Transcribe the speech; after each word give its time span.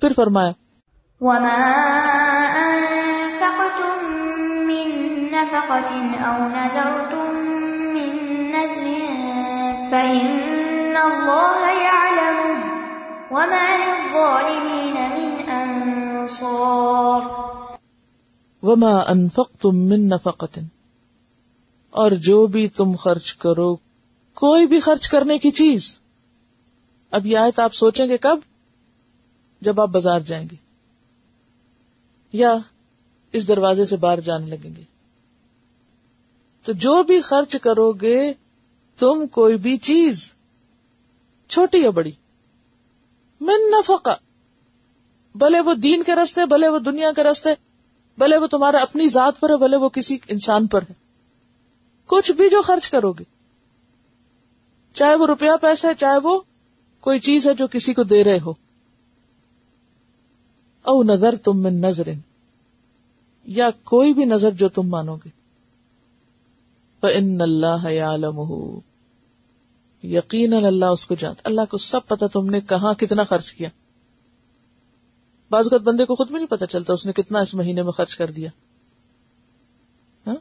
پھر 0.00 0.12
فرمایا 0.16 0.52
وما 1.20 1.56
أنفقتم 2.56 4.04
من 4.66 4.88
نفقة 5.32 5.94
أو 6.24 6.48
نذرتم 6.48 7.34
من 7.94 8.16
نذر 8.52 8.86
فإن 9.90 10.96
الله 10.96 11.72
يعلمه 11.82 12.66
وما 13.30 13.76
للظالمين 13.76 14.94
من 14.94 15.50
أنصار۔ 15.50 17.20
وما 18.62 19.02
انفقتم 19.08 19.76
من 19.76 20.08
نفقت 20.08 20.58
اور 21.90 22.10
جو 22.10 22.46
بھی 22.46 22.68
تم 22.68 22.96
خرچ 22.96 23.34
کرو 23.34 23.76
کوئی 24.34 24.66
بھی 24.66 24.80
خرچ 24.80 25.08
کرنے 25.08 25.38
کی 25.38 25.50
چیز۔ 25.50 25.98
اب 27.10 27.26
یہ 27.26 27.38
آیت 27.38 27.58
آپ 27.58 27.74
سوچیں 27.74 28.06
گے 28.06 28.18
کب؟ 28.18 28.38
جب 29.60 29.80
آپ 29.80 29.88
بازار 29.88 30.20
جائیں 30.20 30.48
گے 30.50 30.56
یا 32.32 32.56
اس 33.32 33.48
دروازے 33.48 33.84
سے 33.84 33.96
باہر 33.96 34.20
جانے 34.20 34.46
لگیں 34.46 34.76
گے۔ 34.76 34.82
تو 36.64 36.72
جو 36.72 37.02
بھی 37.02 37.20
خرچ 37.20 37.56
کرو 37.62 37.92
گے، 37.92 38.32
تم 38.98 39.26
کوئی 39.26 39.56
بھی 39.56 39.76
چیز، 39.76 40.28
چھوٹی 41.48 41.78
یا 41.78 41.90
بڑی۔ 41.90 42.12
من 43.40 43.70
نفقہ 43.70 44.16
بھلے 45.34 45.60
وہ 45.60 45.74
دین 45.74 46.02
کے 46.02 46.14
رستے 46.14 46.46
بھلے 46.46 46.68
وہ 46.68 46.78
دنیا 46.78 47.12
کے 47.16 47.22
رستے 47.22 47.50
بھلے 48.18 48.36
وہ 48.36 48.46
تمہارا 48.46 48.78
اپنی 48.78 49.08
ذات 49.08 49.40
پر 49.40 49.50
ہے، 49.50 49.56
بھلے 49.56 49.76
وہ 49.76 49.88
کسی 49.88 50.18
انسان 50.28 50.66
پر 50.66 50.82
ہے۔ 50.82 50.94
کچھ 52.06 52.32
بھی 52.32 52.50
جو 52.50 52.62
خرچ 52.62 52.90
کرو 52.90 53.12
گے۔ 53.12 53.24
چاہے 54.94 55.14
وہ 55.14 55.26
روپیہ 55.26 55.50
پیسہ 55.60 55.86
ہے، 55.86 55.92
چاہے 55.94 56.18
وہ 56.18 56.40
کوئی 57.00 57.18
چیز 57.18 57.46
ہے 57.46 57.54
جو 57.54 57.66
کسی 57.66 57.94
کو 57.94 58.02
دے 58.02 58.24
رہے 58.24 58.38
ہو۔ 58.40 58.52
او 60.82 61.02
نظر 61.02 61.36
تم 61.36 61.62
من 61.62 61.80
نظر 61.80 62.08
یا 63.44 63.70
کوئی 63.84 64.14
بھی 64.14 64.24
نظر 64.24 64.50
جو 64.50 64.68
تم 64.68 64.88
مانو 64.88 65.16
گے 65.16 65.40
ان 67.02 67.40
اللہ 67.40 67.86
یقین 70.04 70.52
اللہ 70.52 70.84
اس 70.84 71.06
کو 71.06 71.14
جانتا 71.14 71.40
اللہ 71.44 71.60
کو 71.70 71.78
سب 71.78 72.00
پتا 72.06 72.26
تم 72.26 72.50
نے 72.50 72.60
کہاں 72.60 72.94
کتنا 72.94 73.22
خرچ 73.22 73.52
کیا۔ 73.52 73.68
بعض 75.50 75.64
اوقات 75.64 75.80
بندے 75.80 76.04
کو 76.04 76.14
خود 76.14 76.26
بھی 76.26 76.36
نہیں 76.36 76.46
پتا 76.46 76.66
چلتا 76.66 76.92
اس 76.92 77.06
نے 77.06 77.12
کتنا 77.12 77.38
اس 77.38 77.54
مہینے 77.54 77.82
میں 77.82 77.92
خرچ 77.92 78.16
کر 78.16 78.30
دیا۔ 78.30 78.50
ہاں؟ 80.26 80.36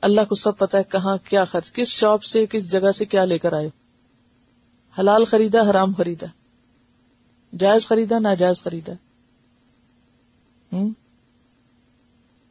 اللہ 0.00 0.20
کو 0.28 0.34
سب 0.34 0.58
پتا 0.58 0.78
ہے 0.78 0.82
کہاں 0.84 1.16
کیا 1.24 1.44
خرچ، 1.44 1.72
کس 1.72 1.88
شاپ 1.88 2.22
سے، 2.22 2.46
کس 2.46 2.70
جگہ 2.70 2.92
سے 2.92 3.04
کیا 3.04 3.24
لے 3.24 3.38
کر 3.38 3.52
آئے۔ 3.52 3.68
حلال 4.98 5.24
خریدا، 5.24 5.70
حرام 5.70 5.94
خریدا۔ 5.94 6.26
جائز 7.58 7.86
خریدا، 7.86 8.18
ناجائز 8.18 8.62
خریدا۔ 8.62 8.92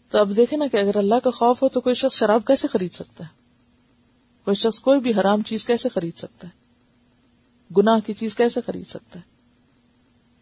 تو 0.09 0.19
اب 0.19 0.35
دیکھیں 0.35 0.59
نا 0.59 0.67
کہ 0.67 0.77
اگر 0.77 0.97
اللہ 0.97 1.15
کا 1.23 1.31
خوف 1.31 1.63
ہو 1.63 1.69
تو 1.69 1.81
کوئی 1.81 1.95
شخص 1.95 2.15
شراب 2.17 2.45
کیسے 2.47 2.67
خرید 2.67 2.93
سکتا 2.93 3.23
ہے؟ 3.23 3.29
کوئی 4.43 4.55
شخص 4.55 4.79
کوئی 4.79 4.99
بھی 4.99 5.11
حرام 5.11 5.41
چیز 5.41 5.65
کیسے 5.65 5.89
خرید 5.89 6.17
سکتا 6.17 6.47
ہے؟ 6.47 6.51
گناہ 7.77 7.99
کی 7.99 8.13
چیز 8.13 8.35
کیسے 8.35 8.61
خرید 8.65 8.87
سکتا 8.87 9.19
ہے؟ 9.19 9.23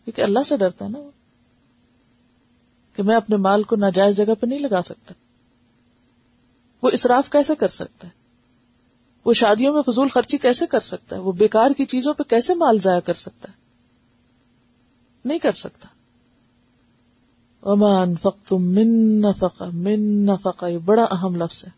کیونکہ 0.05 0.21
اللہ 0.21 0.39
سے 0.45 0.57
ڈرتا 0.57 0.85
ہے 0.85 0.89
نا 0.89 0.99
وہ۔ 0.99 1.11
کہ 2.95 3.03
میں 3.03 3.15
اپنے 3.15 3.35
مال 3.35 3.63
کو 3.63 3.75
ناجائز 3.75 4.17
جگہ 4.17 4.35
پہ 4.39 4.45
نہیں 4.45 4.59
لگا 4.59 4.81
سکتا۔ 4.85 5.13
وہ 6.81 6.89
اسراف 6.93 7.29
کیسے 7.29 7.55
کر 7.55 7.67
سکتا 7.67 8.07
ہے؟ 8.07 8.11
وہ 9.25 9.33
شادیوں 9.33 9.73
میں 9.73 9.81
فضول 9.81 10.07
خرچی 10.07 10.37
کیسے 10.37 10.65
کر 10.65 10.79
سکتا 10.79 11.15
ہے؟ 11.15 11.21
وہ 11.21 11.31
بیکار 11.31 11.71
کی 11.77 11.85
چیزوں 11.85 12.13
پہ 12.13 12.23
کیسے 12.23 12.53
مال 12.53 12.79
ضائع 12.79 12.99
کر 12.99 13.13
سکتا 13.13 13.51
ہے؟ 13.51 13.60
نہیں 15.25 15.39
کر 15.39 15.51
سکتا۔ 15.51 15.87
امان 17.61 18.15
فخم 18.15 18.61
من 18.61 19.21
نفقہ 19.21 19.63
من 19.73 20.25
نفقہ 20.25 20.65
یہ 20.65 20.77
بڑا 20.77 21.03
اہم 21.03 21.35
لفظ 21.35 21.65
ہے۔ 21.65 21.69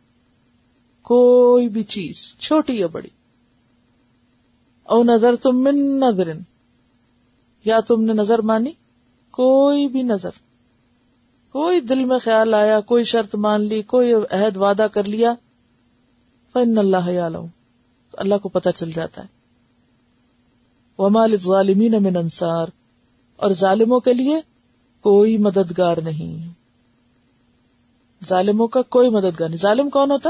کوئی 1.01 1.69
بھی 1.69 1.83
چیز، 1.83 2.35
چھوٹی 2.37 2.79
یا 2.79 2.87
بڑی۔ 2.87 3.07
او 4.83 5.03
نظر 5.03 5.35
تم 5.35 5.63
من 5.63 5.99
نظرن 5.99 6.39
یا 7.65 7.79
تم 7.79 8.03
نے 8.03 8.13
نظر 8.13 8.39
مانی؟ 8.39 8.71
کوئی 9.31 9.87
بھی 9.87 10.03
نظر۔ 10.03 10.31
کوئی 11.51 11.81
دل 11.81 12.05
میں 12.05 12.19
خیال 12.19 12.53
آیا، 12.53 12.79
کوئی 12.79 13.03
شرط 13.03 13.35
مان 13.35 13.61
لی، 13.61 13.81
کوئی 13.81 14.13
عہد 14.13 14.57
وعدہ 14.57 14.87
کر 14.91 15.03
لیا 15.03 15.33
فن 16.53 16.77
اللہ 16.77 17.19
عالم 17.21 17.45
اللہ 18.13 18.35
کو 18.35 18.49
پتہ 18.49 18.69
چل 18.75 18.91
جاتا 18.91 19.21
ہے۔ 19.21 19.27
ومال 20.97 21.37
ظالمین 21.37 22.03
من 22.03 22.17
انصار 22.17 22.67
اور 23.35 23.51
ظالموں 23.51 23.99
کے 23.99 24.13
لیے 24.13 24.35
کوئی 25.01 25.37
مددگار 25.37 25.97
نہیں۔ 25.97 26.53
ظالموں 28.25 28.67
کا 28.67 28.81
کوئی 28.81 29.09
مددگار 29.09 29.49
نہیں۔ 29.49 29.59
ظالم 29.59 29.89
کون 29.89 30.11
ہوتا؟ 30.11 30.29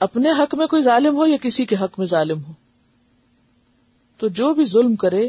اپنے 0.00 0.30
حق 0.30 0.54
میں 0.54 0.66
کوئی 0.66 0.82
ظالم 0.82 1.16
ہو 1.16 1.26
یا 1.26 1.36
کسی 1.42 1.64
کے 1.64 1.76
حق 1.76 1.98
میں 1.98 2.06
ظالم 2.06 2.44
ہو؟ 2.44 2.52
تو 4.18 4.28
جو 4.28 4.54
بھی 4.54 4.64
ظلم 4.64 4.94
کرے، 4.94 5.28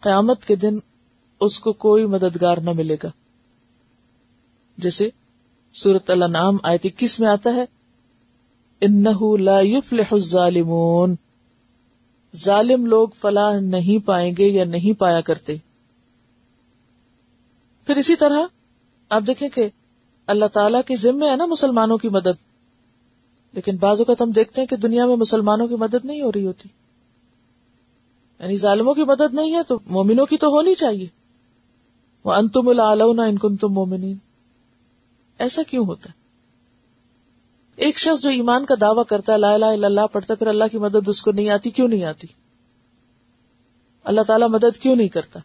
قیامت 0.00 0.44
کے 0.44 0.56
دن 0.56 0.78
اس 1.40 1.58
کو 1.58 1.72
کوئی 1.72 2.06
مددگار 2.06 2.56
نہ 2.56 2.70
ملے 2.70 2.96
گا۔ 3.02 3.08
جیسے 4.78 5.10
سورت 5.72 6.10
اللہ 6.10 6.24
نام 6.24 6.56
آیت 6.62 6.80
اکیس 6.84 7.20
میں 7.20 7.28
آتا 7.28 7.54
ہے، 7.54 7.64
انہو 8.80 9.36
لا 9.36 9.60
يفلح 9.60 10.08
الظالمون۔ 10.10 11.14
ظالم 12.36 12.86
لوگ 12.86 13.08
فلاح 13.20 13.60
نہیں 13.60 14.06
پائیں 14.06 14.34
گے 14.38 14.46
یا 14.46 14.64
نہیں 14.64 15.00
پایا 15.00 15.20
کرتے۔ 15.20 15.56
پھر 17.88 17.96
اسی 17.96 18.16
طرح 18.16 18.40
آپ 19.10 19.22
دیکھیں 19.26 19.48
کہ 19.48 19.68
اللہ 20.26 20.44
تعالی 20.46 20.78
کے 20.86 20.96
ذمے 20.96 21.30
ہے 21.30 21.36
نا 21.36 21.46
مسلمانوں 21.46 21.98
کی 21.98 22.08
مدد۔ 22.08 22.48
لیکن 23.52 23.76
بعض 23.76 23.98
اوقات 23.98 24.22
ہم 24.22 24.30
دیکھتے 24.30 24.60
ہیں 24.60 24.68
کہ 24.68 24.76
دنیا 24.76 25.06
میں 25.06 25.16
مسلمانوں 25.16 25.68
کی 25.68 25.74
مدد 25.74 26.04
نہیں 26.04 26.22
ہو 26.22 26.32
رہی 26.32 26.46
ہوتی۔ 26.46 26.68
یعنی 28.40 28.56
ظالموں 28.56 28.94
کی 28.94 29.04
مدد 29.04 29.34
نہیں 29.34 29.54
ہے 29.54 29.62
تو 29.62 29.78
مومنوں 29.86 30.26
کی 30.26 30.36
تو 30.36 30.48
ہونی 30.48 30.74
چاہیے۔ 30.74 31.06
وہ 32.24 32.32
انتم 32.32 32.68
العلونا 32.68 33.22
ان 33.22 33.38
کن 33.38 33.56
تم 33.56 33.68
مومنین 33.68 34.16
ایسا 35.38 35.62
کیوں 35.62 35.86
ہوتا 35.86 36.08
ہے؟ 36.08 36.14
ایک 37.76 37.98
شخص 37.98 38.22
جو 38.22 38.30
ایمان 38.30 38.64
کا 38.64 38.74
دعویٰ 38.80 39.04
کرتا 39.08 39.32
ہے، 39.32 39.38
لا 39.38 39.54
الہ 39.54 39.66
الا 39.66 39.86
اللہ، 39.86 40.06
پڑھتا 40.12 40.34
پھر 40.34 40.46
اللہ 40.46 40.64
کی 40.72 40.78
مدد 40.78 41.08
اس 41.08 41.22
کو 41.22 41.32
نہیں 41.32 41.50
آتی، 41.50 41.70
کیوں 41.70 41.88
نہیں 41.88 42.04
آتی؟ 42.04 42.26
اللہ 44.04 44.20
تعالیٰ 44.20 44.48
مدد 44.48 44.78
کیوں 44.82 44.96
نہیں 44.96 45.08
کرتا؟ 45.08 45.40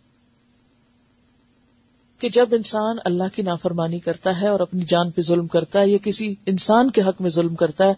کہ 2.23 2.29
جب 2.29 2.49
انسان 2.51 2.97
اللہ 3.05 3.23
کی 3.33 3.41
نافرمانی 3.41 3.99
کرتا 3.99 4.41
ہے 4.41 4.47
اور 4.47 4.59
اپنی 4.59 4.83
جان 4.85 5.11
پہ 5.11 5.21
ظلم 5.21 5.47
کرتا 5.47 5.79
ہے 5.79 5.87
یا 5.87 5.97
کسی 5.97 6.35
انسان 6.45 6.91
کے 6.91 7.01
حق 7.01 7.21
میں 7.21 7.29
ظلم 7.29 7.55
کرتا 7.55 7.83
ہے، 7.87 7.93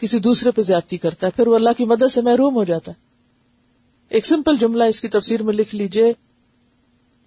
کسی 0.00 0.18
دوسرے 0.18 0.50
پہ 0.50 0.62
زیادتی 0.62 0.98
کرتا 0.98 1.26
ہے، 1.26 1.32
پھر 1.36 1.46
وہ 1.46 1.54
اللہ 1.54 1.70
کی 1.76 1.84
مدد 1.84 2.12
سے 2.12 2.22
محروم 2.22 2.54
ہو 2.54 2.64
جاتا 2.64 2.92
ہے۔ 2.92 2.96
ایک 4.08 4.26
سمپل 4.26 4.56
جملہ 4.56 4.84
اس 4.84 5.00
کی 5.00 5.08
تفسیر 5.08 5.42
میں 5.42 5.52
لکھ 5.52 5.74
لیجیے، 5.74 6.12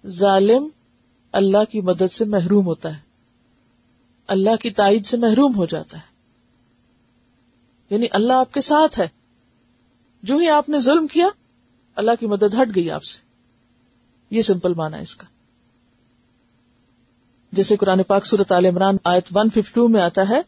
ظالم 0.06 0.68
اللہ 1.32 1.64
کی 1.70 1.80
مدد 1.80 2.12
سے 2.12 2.24
محروم 2.24 2.66
ہوتا 2.66 2.94
ہے، 2.94 3.00
اللہ 4.26 4.56
کی 4.56 4.70
تائید 4.70 5.06
سے 5.06 5.16
محروم 5.16 5.56
ہو 5.56 5.66
جاتا 5.66 5.96
ہے۔ 5.96 6.12
یعنی 7.90 8.06
اللہ 8.10 8.32
آپ 8.32 8.54
کے 8.54 8.60
ساتھ 8.60 9.00
ہے۔ 9.00 9.08
جو 10.22 10.36
ہی 10.36 10.48
آپ 10.48 10.68
نے 10.68 10.80
ظلم 10.80 11.06
کیا، 11.06 11.28
اللہ 11.96 12.12
کی 12.20 12.26
مدد 12.26 12.54
ہٹ 12.62 12.68
گئی 12.74 12.90
آپ 12.90 13.04
سے۔ 13.04 13.18
یہ 14.30 14.42
سمپل 14.42 14.74
مانا 14.74 14.96
اس 14.96 15.16
کا۔ 15.16 15.37
جیسے 17.52 17.76
قرآن 17.76 18.02
پاک 18.02 18.26
صورت 18.26 18.52
عال 18.52 18.66
عمران 18.66 18.96
آیت 19.04 19.28
ون 19.34 19.50
ففٹو 19.50 19.88
میں 19.88 20.00
آتا 20.00 20.28
ہے 20.28 20.40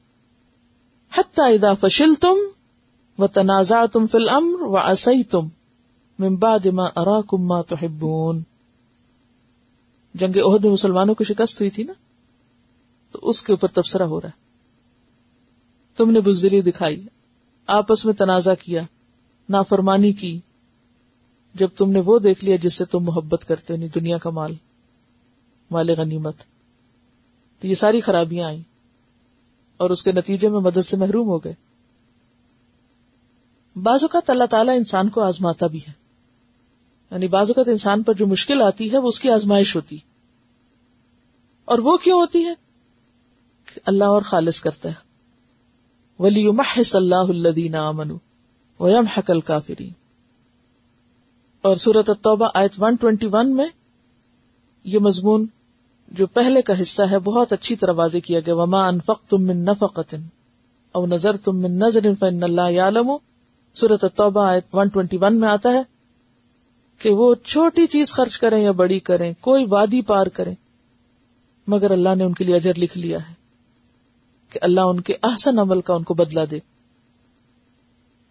اذا 1.37 1.75
فشل 1.75 2.15
تم 2.15 2.37
و 3.19 3.27
تنازع 3.27 3.87
تم 3.87 4.07
فل 4.07 4.29
امر 4.29 4.63
و 4.63 4.77
اصئی 4.77 5.23
تم 5.23 5.49
ممبا 6.19 6.57
جنگ 10.15 10.37
عہد 10.37 10.65
میں 10.65 10.73
مسلمانوں 10.73 11.15
کی 11.15 11.25
شکست 11.25 11.61
ہوئی 11.61 11.71
تھی 11.71 11.83
نا؟ 11.83 11.93
تو 13.13 13.19
اس 13.23 13.43
کے 13.43 13.53
اوپر 13.53 13.69
تبصرہ 13.69 14.03
ہو 14.03 14.21
رہا 14.21 14.29
ہے۔ 14.29 14.39
تم 15.97 16.11
نے 16.11 16.21
بزدلی 16.21 16.61
دکھائی، 16.61 17.03
آپس 17.67 18.05
میں 18.05 18.15
تنازع 18.15 18.55
کیا، 18.65 18.83
نافرمانی 19.49 20.13
کی۔ 20.13 20.41
جب 21.55 21.69
تم 21.77 21.91
نے 21.91 22.01
وہ 22.01 22.19
دیکھ 22.19 22.45
لیا 22.45 22.57
جس 22.57 22.75
سے 22.75 22.85
تم 22.85 23.05
محبت 23.05 23.45
کرتے 23.49 23.77
نہیں 23.77 23.89
دنیا 23.95 24.19
کا 24.19 24.31
مال 24.31 24.55
مال 25.71 25.91
غنیمت۔ 25.97 26.37
تو 27.61 27.67
یہ 27.67 27.75
ساری 27.75 28.01
خرابیاں 28.01 28.47
آئیں 28.47 28.63
اور 29.77 29.91
اس 29.91 30.03
کے 30.03 30.13
نتیجے 30.13 30.49
میں 30.49 30.61
مدد 30.61 30.83
سے 30.83 30.97
محروم 30.97 31.29
ہو 31.29 31.39
گئے۔ 31.39 31.55
بعض 33.83 34.03
اوقات 34.03 34.31
اللہ 34.31 34.45
تعالیٰ 34.45 34.77
انسان 34.77 35.09
کو 35.09 35.21
آزماتا 35.21 35.67
بھی 35.67 35.79
ہے۔ 35.79 35.93
یعنی 37.11 37.27
بعض 37.27 37.51
اوقات 37.51 37.69
انسان 37.69 38.03
پر 38.03 38.15
جو 38.15 38.27
مشکل 38.27 38.63
آتی 38.63 38.93
ہے، 38.93 38.99
وہ 38.99 39.09
اس 39.09 39.21
کی 39.21 39.31
آزمائش 39.31 39.77
ہوتی۔ 39.77 39.99
اور 41.65 41.79
وہ 41.79 41.97
کیوں 41.97 42.21
ہوتی 42.21 42.45
ہے؟ 42.45 42.55
کہ 43.75 43.81
اللہ 43.87 44.05
اور 44.05 44.23
خالص 44.23 44.61
کرتا 44.61 44.89
ہے۔ 44.89 45.11
ولی 46.19 46.51
محص 46.51 46.97
اللہ 46.97 47.15
الدین 47.15 47.75
امن 47.75 48.11
ویم 48.81 49.07
حقل 49.07 49.41
کافرین 49.41 49.93
اور 51.63 51.77
سورت 51.77 52.09
التوبہ 52.09 52.49
آیت 52.55 52.83
121 52.83 53.55
میں 53.55 53.67
یہ 54.85 54.99
مضمون 54.99 55.47
جو 56.11 56.27
پہلے 56.27 56.63
کا 56.63 56.83
حصہ 56.83 57.03
ہے، 57.11 57.19
بہت 57.19 57.53
اچھی 57.53 57.77
طرح 57.77 57.93
واضح 57.93 58.19
کیا 58.25 58.41
گیا۔ 58.41 58.55
وما 58.55 58.89
انفق 58.89 59.29
تم 59.29 59.47
من 59.47 59.65
نفقت 59.65 60.15
او 60.93 61.07
نظر 61.07 61.37
تم 61.37 61.59
من 61.59 61.73
نظر 61.73 62.15
فن 62.19 62.43
اللہ 62.43 62.81
عالم 62.81 63.11
سورت 63.75 64.05
التوبہ 64.05 64.47
آیت 64.47 64.75
121 64.75 65.33
میں 65.33 65.49
آتا 65.49 65.73
ہے 65.73 65.83
کہ 66.99 67.11
وہ 67.11 67.35
چھوٹی 67.35 67.87
چیز 67.87 68.13
خرچ 68.13 68.39
کریں 68.39 68.63
یا 68.63 68.71
بڑی 68.71 68.99
کریں، 68.99 69.33
کوئی 69.41 69.65
وادی 69.69 70.03
پار 70.03 70.27
کریں۔ 70.27 70.55
مگر 71.67 71.91
اللہ 71.91 72.15
نے 72.17 72.25
ان 72.25 72.33
کے 72.33 72.45
لیے 72.45 72.57
اجر 72.57 72.73
لکھ 72.77 72.99
لیا 72.99 73.29
ہے 73.29 73.35
کہ 74.51 74.59
اللہ 74.63 74.81
ان 74.81 75.01
کے 75.01 75.15
احسن 75.23 75.59
عمل 75.59 75.81
کا 75.81 75.95
ان 75.95 76.03
کو 76.03 76.15
بدلا 76.15 76.45
دے۔ 76.51 76.59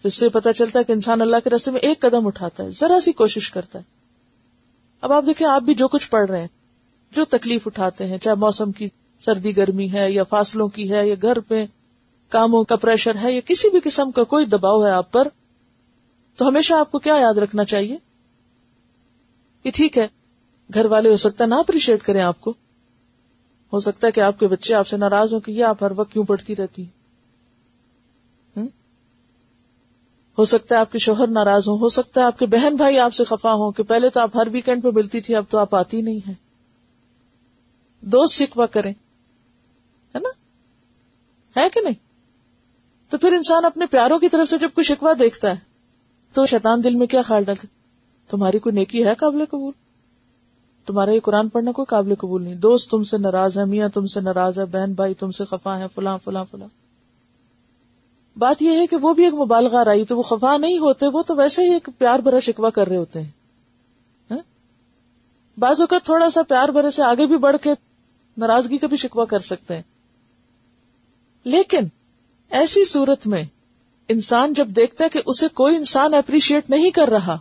اس 0.03 0.13
سے 0.13 0.29
پتا 0.29 0.53
چلتا 0.53 0.79
ہے 0.79 0.83
کہ 0.83 0.91
انسان 0.91 1.21
اللہ 1.21 1.35
کے 1.43 1.49
راستے 1.49 1.71
میں 1.71 1.79
ایک 1.79 1.99
قدم 1.99 2.27
اٹھاتا 2.27 2.63
ہے، 2.63 2.71
ذرا 2.71 2.99
سی 2.99 3.11
کوشش 3.11 3.51
کرتا 3.51 3.79
ہے۔ 3.79 3.83
اب 5.01 5.13
آپ 5.13 5.23
دیکھیں، 5.25 5.47
آپ 5.47 5.61
بھی 5.61 5.73
جو 5.73 5.87
کچھ 5.87 6.09
پڑھ 6.09 6.31
رہے 6.31 6.39
ہیں 6.39 6.58
جو 7.11 7.25
تکلیف 7.25 7.67
اٹھاتے 7.67 8.05
ہیں، 8.05 8.17
چاہے 8.17 8.35
موسم 8.35 8.71
کی 8.71 8.87
سردی 9.19 9.57
گرمی 9.57 9.93
ہے 9.93 10.11
یا 10.11 10.23
فاصلوں 10.23 10.67
کی 10.67 10.91
ہے 10.91 11.07
یا 11.07 11.15
گھر 11.21 11.39
پہ 11.39 11.65
کاموں 12.29 12.63
کا 12.63 12.75
پریشر 12.75 13.15
ہے 13.23 13.31
یا 13.31 13.41
کسی 13.45 13.69
بھی 13.69 13.79
قسم 13.83 14.11
کا 14.11 14.23
کوئی 14.23 14.45
دباؤ 14.45 14.85
ہے 14.85 14.91
آپ 14.91 15.11
پر، 15.11 15.27
تو 16.35 16.47
ہمیشہ 16.47 16.73
آپ 16.73 16.91
کو 16.91 16.99
کیا 16.99 17.15
یاد 17.15 17.37
رکھنا 17.37 17.65
چاہیے؟ 17.65 17.97
کہ 19.63 19.71
ٹھیک 19.71 19.97
ہے، 19.97 20.07
گھر 20.73 20.85
والے 20.85 21.09
ہو 21.09 21.17
سکتا 21.17 21.43
ہے 21.43 21.49
نہ 21.49 21.55
اپریشیٹ 21.55 22.01
کریں 22.01 22.21
آپ 22.21 22.41
کو۔ 22.41 22.53
ہو 23.73 23.79
سکتا 23.79 24.07
ہے 24.07 24.11
کہ 24.11 24.21
آپ 24.21 24.39
کے 24.39 24.47
بچے 24.47 24.73
آپ 24.73 24.87
سے 24.87 24.97
ناراض 24.97 25.33
ہوں 25.33 25.39
کہ 25.39 25.51
یہ 25.51 25.65
آپ 25.65 25.83
ہر 25.83 25.91
وقت 25.95 26.13
کیوں 26.13 26.23
پڑھتی 26.23 26.55
رہتی 26.55 26.85
ہو 30.37 30.45
سکتا 30.45 30.75
ہے 30.75 30.79
آپ 30.79 30.91
کے 30.91 30.97
شوہر 30.97 31.27
ناراض 31.27 31.67
ہوں، 31.67 31.77
ہو 31.79 31.89
سکتا 31.89 32.21
ہے 32.21 32.25
آپ 32.25 32.39
کے 32.39 32.45
بہن 32.45 32.75
بھائی 32.75 32.99
آپ 32.99 33.13
سے 33.13 33.23
خفا 33.23 33.53
ہوں 33.53 33.71
کہ 33.71 33.83
پہلے 33.83 34.09
تو 34.09 34.19
آپ 34.19 34.35
ہر 34.35 34.47
ویکینڈ 34.51 34.83
پہ 34.83 34.87
ملتی 34.93 35.21
تھی، 35.21 35.35
اب 35.35 35.43
تو 35.49 35.57
آپ 35.57 35.75
آتی 35.75 36.01
نہیں 36.01 36.19
ہے 36.27 36.48
دوست 38.01 38.35
شکوا 38.35 38.65
کریں۔ 38.65 38.93
ہے 40.15 40.19
نا؟ 40.19 40.29
ہے 41.59 41.69
کہ 41.73 41.79
نہیں؟ 41.83 42.09
تو 43.09 43.17
پھر 43.17 43.31
انسان 43.31 43.65
اپنے 43.65 43.85
پیاروں 43.85 44.19
کی 44.19 44.29
طرف 44.29 44.49
سے 44.49 44.57
جب 44.57 44.69
کوئی 44.73 44.83
شکوا 44.83 45.13
دیکھتا 45.19 45.49
ہے، 45.49 45.55
تو 46.33 46.45
شیطان 46.45 46.83
دل 46.83 46.95
میں 46.95 47.07
کیا 47.07 47.21
خیال 47.21 47.43
ڈالتا 47.43 47.67
تمہاری 48.29 48.59
کوئی 48.59 48.75
نیکی 48.75 49.05
ہے 49.05 49.15
قابل 49.15 49.45
قبول؟ 49.45 49.73
تمہارا 50.85 51.11
یہ 51.11 51.19
قرآن 51.19 51.49
پڑھنا 51.49 51.71
کوئی 51.71 51.85
قابل 51.85 52.15
قبول 52.15 52.43
نہیں۔ 52.43 52.55
دوست 52.55 52.89
تم 52.89 53.03
سے 53.03 53.17
ناراض 53.17 53.57
ہے 53.57 53.65
میاں 53.65 53.89
تم 53.89 54.07
سے 54.07 54.21
ناراض 54.21 54.59
ہے 54.59 54.65
بہن 54.65 54.93
بھائی 54.93 55.13
تم 55.13 55.31
سے 55.31 55.45
خفا 55.45 55.79
ہے 55.79 55.85
فلاں 55.95 56.17
فلاں 56.23 56.45
فلاں۔ 56.51 56.67
بات 58.37 58.61
یہ 58.61 58.77
ہے 58.77 58.87
کہ 58.87 58.95
وہ 58.95 59.13
بھی 59.13 59.23
ایک 59.23 59.33
مبالغہ 59.33 59.83
رائی 59.83 60.05
تو 60.05 60.17
وہ 60.17 60.21
خفا 60.21 60.57
نہیں 60.57 60.79
ہوتے، 60.79 61.07
وہ 61.07 61.23
تو 61.23 61.35
ویسے 61.35 61.61
ہی 61.61 61.73
ایک 61.73 61.89
پیار 61.97 62.19
بھرا 62.19 62.39
شکوا 62.39 62.69
کر 62.69 62.87
رہے 62.87 62.97
ہوتے 62.97 63.21
ہیں۔ 63.21 63.29
ہاں؟ 64.31 64.37
بعض 65.59 65.81
اوقات 65.81 66.05
تھوڑا 66.05 66.29
سا 66.29 66.41
پیار 66.43 66.69
بھرے 66.69 66.91
سے 66.91 67.03
آگے 67.03 67.25
بھی 67.25 67.37
بڑھ 67.37 67.57
کے 67.61 67.73
ناراضگی 68.39 68.77
کا 68.77 68.87
بھی 68.87 68.97
شکوا 68.97 69.25
کر 69.25 69.39
سکتے 69.39 69.75
ہیں۔ 69.75 69.81
لیکن 71.43 71.79
ایسی 72.49 72.85
صورت 72.85 73.27
میں 73.27 73.43
انسان 74.07 74.53
جب 74.53 74.67
دیکھتا 74.67 75.03
ہے 75.03 75.09
کہ 75.09 75.21
اسے 75.25 75.47
کوئی 75.47 75.75
انسان 75.75 76.13
اپریشیٹ 76.13 76.69
نہیں 76.69 76.89
کر 76.89 77.07
رہا، 77.07 77.37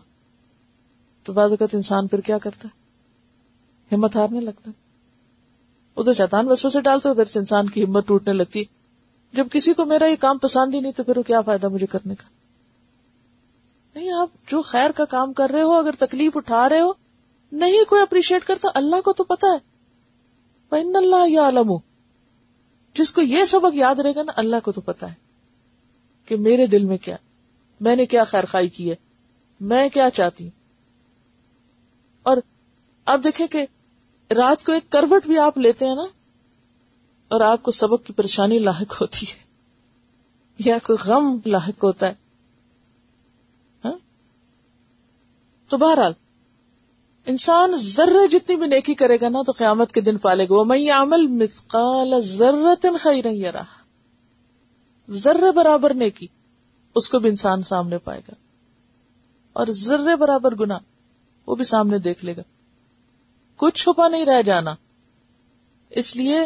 تو 1.23 1.33
بعض 1.33 1.51
اوقات 1.51 1.75
انسان 1.75 2.07
پھر 2.07 2.21
کیا 2.21 2.39
کرتا 2.39 2.69
ہے؟ 2.69 2.89
ہمت 3.95 4.17
ہارنے 4.17 4.41
لگتا 4.41 4.71
ادھر 5.97 6.13
شیطان 6.13 6.49
وسو 6.49 6.71
سے 6.71 6.81
ڈالتا 6.81 7.11
ادھر 7.11 7.25
سے 7.25 7.39
انسان 7.39 7.69
کی 7.69 7.85
ہمت 7.85 8.07
ٹوٹنے 8.07 8.33
لگتی 8.33 8.65
جب 9.33 9.47
کسی 9.53 9.75
کو 9.75 9.85
میرا 9.85 10.07
یہ 10.07 10.17
کام 10.17 10.39
پسند 10.39 10.75
ہی 10.75 10.81
نہیں، 10.81 10.93
تو 10.93 11.05
پھر 11.05 11.19
وہ 11.19 11.23
کیا 11.23 11.41
فائدہ 11.41 11.69
مجھے 11.69 11.87
کرنے 11.87 12.15
کا؟ 12.15 12.29
نہیں، 13.95 14.13
آپ 14.13 14.51
جو 14.51 14.63
خیر 14.63 14.91
کا 14.91 15.05
کام 15.05 15.33
کر 15.33 15.51
رہے 15.51 15.63
ہو، 15.63 15.73
اگر 15.73 15.91
تکلیف 15.99 16.37
اٹھا 16.37 16.69
رہے 16.69 16.81
ہو، 16.81 16.93
نہیں 17.53 17.85
کوئی 17.89 18.03
اپریشیٹ 18.03 18.45
کرتا، 18.45 18.69
اللہ 18.75 19.01
کو 19.01 19.13
تو 19.13 19.25
پتا 19.25 19.47
ہے۔ 19.53 19.68
اللہ 20.71 21.29
یا 21.29 21.51
جس 22.95 23.15
کو 23.15 23.23
یہ 23.23 23.45
سبق 23.45 23.77
یاد 23.77 23.95
رہے 23.95 24.15
گا 24.15 24.23
نا، 24.23 24.33
اللہ 24.37 24.57
کو 24.65 24.73
تو 24.73 24.81
پتا 24.81 25.09
ہے 25.09 25.15
کہ 26.27 26.37
میرے 26.37 26.67
دل 26.67 26.85
میں 26.85 26.99
کیا، 26.99 27.17
میں 27.81 27.97
نے 27.97 28.07
کیا 28.07 28.25
خیر 28.25 28.45
خائی 28.45 28.69
کی 28.69 28.91
ہے، 28.91 28.95
میں 29.61 29.89
کیا 29.89 30.11
چاہتی 30.11 30.45
ہوں۔ 30.45 30.51
اور 32.23 32.37
آپ 33.05 33.21
دیکھیں 33.25 33.47
کہ 33.47 33.67
رات 34.31 34.65
کو 34.65 34.73
ایک 34.73 34.91
کروٹ 34.91 35.27
بھی 35.27 35.39
آپ 35.39 35.59
لیتے 35.59 35.87
ہیں 35.87 35.95
نا، 35.95 36.05
اور 37.29 37.41
آپ 37.41 37.63
کو 37.63 37.71
سبق 37.71 38.07
کی 38.07 38.13
پریشانی 38.13 38.59
لاحق 38.59 39.01
ہوتی 39.01 39.27
ہے، 39.27 39.45
یا 40.59 40.79
کوئی 40.83 41.09
غم 41.09 41.39
لاحق 41.47 41.85
ہوتا 41.85 42.07
ہے۔ 42.07 42.15
ہاں؟ 43.85 43.99
تو 45.69 45.77
بہرحال 45.77 46.13
انسان 47.29 47.77
ذرہ 47.77 48.27
جتنی 48.27 48.57
بھی 48.57 48.67
نیکی 48.67 48.95
کرے 48.95 49.17
گا 49.21 49.29
نا 49.29 49.43
تو 49.43 49.53
قیامت 49.53 49.93
کے 49.93 50.01
دن 50.01 50.17
پالے 50.17 50.49
گا۔ 50.49 50.55
وہ 50.55 50.65
میں 50.65 50.91
عمل 50.91 51.27
مثقال 51.27 52.21
ذرت 52.23 52.87
خیر 53.01 53.53
رہا 53.53 53.65
ذرے 55.11 55.53
برابر 55.53 55.95
نیکی 55.95 56.27
اس 56.95 57.09
کو 57.09 57.19
بھی 57.19 57.29
انسان 57.29 57.63
سامنے 57.63 57.99
پائے 57.99 58.21
گا۔ 58.29 58.35
اور 59.53 59.67
ذرے 59.67 60.17
برابر 60.17 60.55
گنا 60.55 60.79
وہ 61.47 61.55
بھی 61.55 61.65
سامنے 61.65 61.99
دیکھ 61.99 62.25
لے 62.25 62.37
گا۔ 62.37 62.43
کچھ 63.57 63.83
چھپا 63.83 64.09
نہیں 64.09 64.27
رہ 64.27 64.43
جانا۔ 64.43 64.75
اس 65.91 66.17
لیے 66.17 66.41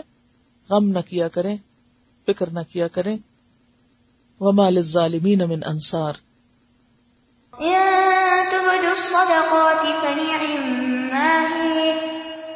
غم 0.70 0.88
نہ 0.88 0.98
کیا 0.98 1.28
کریں، 1.28 1.56
فکر 2.26 2.50
نہ 2.50 2.60
کیا 2.72 2.88
کریں۔ 2.88 3.16
وما 4.40 4.70
للظالمین 4.70 5.38
من 5.48 5.60
انصار 5.66 6.12
تبدوا 7.62 8.92
الصدقات 8.92 9.86
فنعما 10.02 11.46
هي 11.46 11.94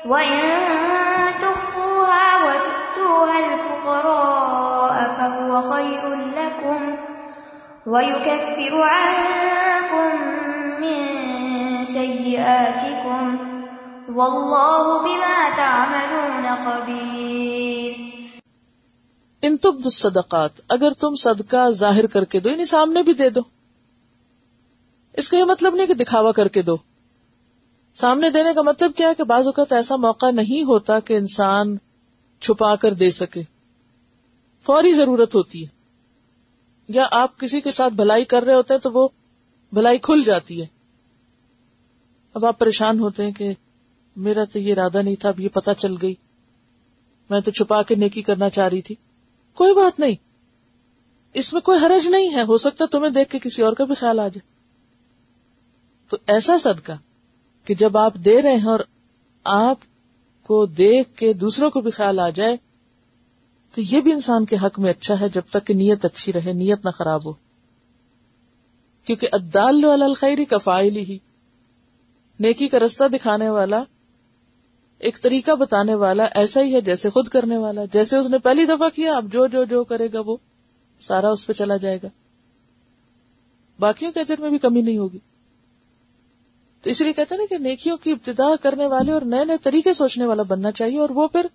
وإن 0.07 0.41
تخفوها 1.41 2.45
وتؤتوها 2.45 3.39
الفقراء 3.39 5.15
فهو 5.19 5.61
خير 5.61 6.15
لكم 6.15 6.97
ويكفر 7.87 8.83
عنكم 8.83 10.11
من 10.81 10.99
سيئاتكم 11.85 13.39
والله 14.15 15.03
بما 15.03 15.51
تعملون 15.57 16.55
خبير 16.65 17.97
ان 19.43 19.57
تب 19.57 19.91
صدقات 19.93 20.51
اگر 20.69 20.91
تم 20.91 21.15
صدقہ 21.15 21.71
ظاہر 21.71 22.07
کر 22.07 22.25
کے 22.25 22.41
دو 22.41 22.51
یعنی 22.51 22.65
سامنے 22.65 23.03
بھی 23.03 23.13
دے 23.13 23.31
دو۔ 23.31 23.41
اس 25.27 25.31
کا 25.31 25.37
یہ 25.37 25.45
مطلب 25.45 25.75
نہیں 25.75 25.87
کہ 25.87 25.95
دکھاوا 25.95 26.33
کر 26.33 26.49
کے 26.49 26.63
دو۔ 26.63 26.77
سامنے 27.95 28.31
دینے 28.31 28.55
کا 28.55 28.63
مطلب 28.63 28.93
کیا 28.97 29.09
ہے 29.09 29.15
کہ 29.15 29.25
بعض 29.25 29.47
اوقات 29.47 29.73
ایسا 29.73 29.97
موقع 29.97 30.31
نہیں 30.31 30.63
ہوتا 30.63 31.01
کہ 31.01 31.15
انسان 31.15 31.77
چھپا 32.41 32.77
کر 32.77 32.95
دے 32.95 33.11
سکے۔ 33.11 33.43
فوری 34.67 34.93
ضرورت 34.93 35.35
ہوتی 35.35 35.63
ہے۔ 35.63 35.69
یا 36.89 37.07
آپ 37.11 37.39
کسی 37.39 37.61
کے 37.61 37.71
ساتھ 37.71 37.95
بھلائی 37.95 38.25
کر 38.25 38.43
رہے 38.43 38.55
ہوتے 38.55 38.75
ہیں 38.75 38.81
تو 38.81 38.91
وہ 38.93 39.09
بھلائی 39.73 39.99
کھل 39.99 40.23
جاتی 40.27 40.61
ہے۔ 40.61 40.67
اب 42.35 42.47
آپ 42.47 42.59
پریشان 42.59 43.01
ہوتے 43.01 43.25
ہیں 43.25 43.33
کہ 43.33 43.53
میرا 44.17 44.45
تو 44.45 44.59
یہ 44.59 44.73
ارادہ 44.73 45.03
نہیں 45.03 45.17
تھا، 45.17 45.29
اب 45.29 45.41
یہ 45.41 45.49
پتا 45.49 45.75
چل 45.75 45.95
گئی۔ 46.03 46.15
میں 47.31 47.41
تو 47.41 47.51
چھپا 47.51 47.83
کے 47.83 47.95
نیکی 47.95 48.23
کرنا 48.23 48.51
چاہ 48.51 48.69
رہی 48.69 48.83
تھی۔ 48.83 48.95
کوئی 49.55 49.75
بات 49.75 50.01
نہیں۔ 50.01 50.15
اس 51.33 51.53
میں 51.53 51.61
کوئی 51.61 51.79
حرج 51.85 52.07
نہیں 52.07 52.35
ہے۔ 52.35 52.43
ہو 52.43 52.59
سکتا 52.59 52.85
تمہیں 52.91 53.11
دیکھ 53.11 53.31
کے 53.31 53.39
کسی 53.39 53.63
اور 53.63 53.73
کا 53.73 53.85
بھی 53.85 53.95
خیال 53.95 54.19
آ 54.19 54.29
جائے۔ 54.29 54.56
تو 56.09 56.17
ایسا 56.27 56.59
صدقہ 56.59 56.93
کہ 57.65 57.75
جب 57.75 57.97
آپ 57.97 58.15
دے 58.15 58.43
رہے 58.43 58.57
ہیں 58.57 58.69
اور 58.69 58.81
آپ 59.45 59.79
کو 60.43 60.67
دیکھ 60.67 61.17
کے 61.17 61.33
دوسروں 61.33 61.71
کو 61.71 61.81
بھی 61.81 61.91
خیال 61.91 62.19
آ 62.19 62.31
جائے، 62.31 62.57
تو 63.75 63.81
یہ 63.81 64.01
بھی 64.01 64.13
انسان 64.13 64.45
کے 64.45 64.57
حق 64.63 64.79
میں 64.79 64.91
اچھا 64.91 65.21
ہے 65.21 65.29
جب 65.29 65.43
تک 65.51 65.67
کہ 65.67 65.75
نیت 65.75 66.05
اچھی 66.05 66.33
رہے، 66.33 66.53
نیت 66.53 66.85
نہ 66.85 66.91
خراب 66.91 67.27
ہو۔ 67.27 67.33
کیونکہ 69.05 69.29
ادال 69.33 69.85
الخری 69.85 70.45
کا 70.45 70.59
فائل 70.59 70.97
ہی، 70.97 71.19
نیکی 72.41 72.69
کا 72.69 72.79
رستہ 72.79 73.05
دکھانے 73.09 73.49
والا، 73.49 73.83
ایک 74.99 75.23
طریقہ 75.23 75.51
بتانے 75.51 75.95
والا، 75.95 76.25
ایسا 76.25 76.61
ہی 76.61 76.75
ہے 76.75 76.81
جیسے 76.81 77.09
خود 77.09 77.29
کرنے 77.29 77.57
والا، 77.57 77.85
جیسے 77.93 78.17
اس 78.17 78.27
نے 78.27 78.39
پہلی 78.39 78.65
دفعہ 78.65 78.89
کیا، 78.89 79.17
اب 79.17 79.33
جو 79.33 79.47
جو 79.47 79.65
جو 79.65 79.85
کرے 79.85 80.09
گا 80.13 80.21
وہ، 80.27 80.37
سارا 81.01 81.29
اس 81.31 81.47
پہ 81.47 81.53
چلا 81.53 81.77
جائے 81.77 81.99
گا۔ 82.03 82.09
باقیوں 83.79 84.13
کے 84.13 84.21
اجر 84.21 84.41
میں 84.41 84.51
بھی 84.51 84.59
کمی 84.59 84.83
نہیں 84.83 84.99
ہوگی۔ 84.99 85.19
تو 86.87 86.91
اس 86.91 87.01
لیے 87.01 87.13
کہتے 87.13 87.35
ہیں 87.35 87.43
نا 87.43 87.47
کہ 87.51 87.59
نیکیوں 87.59 87.97
کی 87.97 88.11
ابتدا 88.13 88.45
کرنے 88.63 88.87
والے 88.87 89.13
اور 89.13 89.23
نئے 89.23 89.45
نئے 89.45 89.59
طریقے 89.59 89.95
سوچنے 89.95 90.27
والا 90.27 90.43
بننا 90.43 90.71
چاہیے 90.71 90.99
اور 90.99 91.09
وہ 91.11 91.29
پھر 91.29 91.47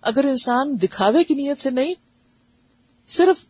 اگر 0.00 0.24
انسان 0.24 0.76
دکھاوے 0.82 1.24
کی 1.24 1.34
نیت 1.34 1.60
سے 1.60 1.70
نہیں، 1.70 1.94
صرف 3.08 3.44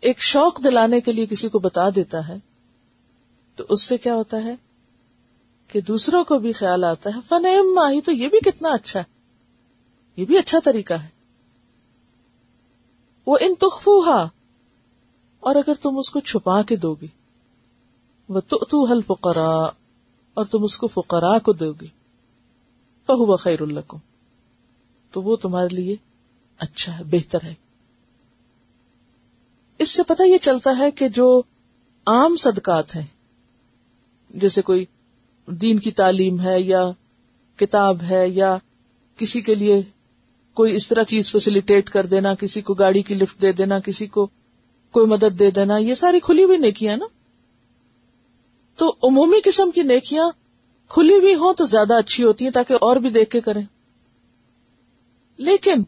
ایک 0.00 0.20
شوق 0.20 0.64
دلانے 0.64 1.00
کے 1.00 1.12
لیے 1.12 1.26
کسی 1.26 1.48
کو 1.48 1.58
بتا 1.58 1.88
دیتا 1.90 2.28
ہے، 2.28 2.34
تو 3.56 3.64
اس 3.68 3.82
سے 3.82 3.98
کیا 3.98 4.14
ہوتا 4.14 4.44
ہے؟ 4.44 4.54
کہ 5.68 5.80
دوسروں 5.80 6.24
کو 6.24 6.38
بھی 6.38 6.52
خیال 6.52 6.84
آتا 6.84 7.10
ہے، 7.14 7.20
فن 7.28 7.74
ماہی 7.74 8.00
تو 8.00 8.12
یہ 8.12 8.28
بھی 8.28 8.40
کتنا 8.40 8.68
اچھا 8.68 9.00
ہے، 9.00 9.04
یہ 10.16 10.24
بھی 10.24 10.38
اچھا 10.38 10.58
طریقہ 10.64 10.94
ہے۔ 10.94 11.08
وہ 13.26 13.36
ان 13.40 13.54
تخفوہا، 13.54 14.28
اور 15.40 15.54
اگر 15.54 15.74
تم 15.74 15.98
اس 15.98 16.10
کو 16.10 16.20
چھپا 16.20 16.62
کے 16.62 16.76
دو 16.76 16.94
گی 16.94 17.06
وہ 18.28 18.40
تو 18.40 18.84
حل 18.84 19.00
فقرا 19.06 19.70
اور 20.34 20.44
تم 20.44 20.64
اس 20.64 20.78
کو 20.78 20.86
فقراء 20.86 21.38
کو 21.38 21.52
دو 21.52 21.72
گے۔ 21.72 21.86
فہو 23.06 23.36
خیر 23.36 23.60
الکم 23.60 23.96
تو 25.10 25.22
وہ 25.22 25.36
تمہارے 25.36 25.74
لیے 25.74 25.96
اچھا 26.58 26.98
ہے، 26.98 27.04
بہتر 27.04 27.38
ہے۔ 27.44 27.54
اس 29.78 29.90
سے 29.90 30.02
پتہ 30.02 30.22
یہ 30.22 30.38
چلتا 30.42 30.78
ہے 30.78 30.90
کہ 30.90 31.08
جو 31.08 31.42
عام 32.06 32.36
صدقات 32.36 32.96
ہیں، 32.96 33.06
جیسے 34.30 34.62
کوئی 34.62 34.84
دین 35.46 35.78
کی 35.78 35.90
تعلیم 35.90 36.40
ہے 36.40 36.60
یا 36.60 36.90
کتاب 37.56 38.02
ہے 38.10 38.28
یا 38.28 38.56
کسی 39.16 39.40
کے 39.40 39.54
لیے 39.54 39.82
کوئی 40.54 40.74
اس 40.74 40.88
طرح 40.88 41.02
چیز 41.02 41.32
فیسلٹیٹ 41.32 41.90
کر 41.90 42.06
دینا، 42.06 42.34
کسی 42.34 42.60
کو 42.60 42.74
گاڑی 42.74 43.02
کی 43.02 43.14
لفٹ 43.14 43.42
دے 43.42 43.52
دینا، 43.52 43.78
کسی 43.78 44.06
کو 44.06 44.28
کوئی 44.90 45.06
مدد 45.06 45.38
دے 45.38 45.50
دینا، 45.50 45.76
یہ 45.76 45.94
ساری 45.94 46.20
کھلی 46.20 46.44
ہوئی 46.44 46.58
نیکیاں 46.58 46.96
نا۔ 46.96 47.04
تو 48.76 48.94
عمومی 49.02 49.40
قسم 49.44 49.70
کی 49.70 49.82
نیکیاں 49.82 50.30
کھلی 50.88 51.14
ہوئی 51.14 51.34
ہوں 51.34 51.54
تو 51.54 51.64
زیادہ 51.64 51.94
اچھی 51.94 52.24
ہوتی 52.24 52.44
ہیں 52.44 52.52
تاکہ 52.52 52.74
اور 52.80 52.96
بھی 52.96 53.10
دیکھ 53.10 53.30
کے 53.30 53.40
کریں۔ 53.40 53.62
لیکن 55.36 55.82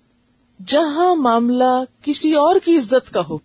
جہاں 0.66 1.16
معاملہ 1.16 1.84
کسی 2.02 2.34
اور 2.34 2.56
کی 2.64 2.76
عزت 2.76 3.10
کا 3.10 3.20
ہو، 3.30 3.38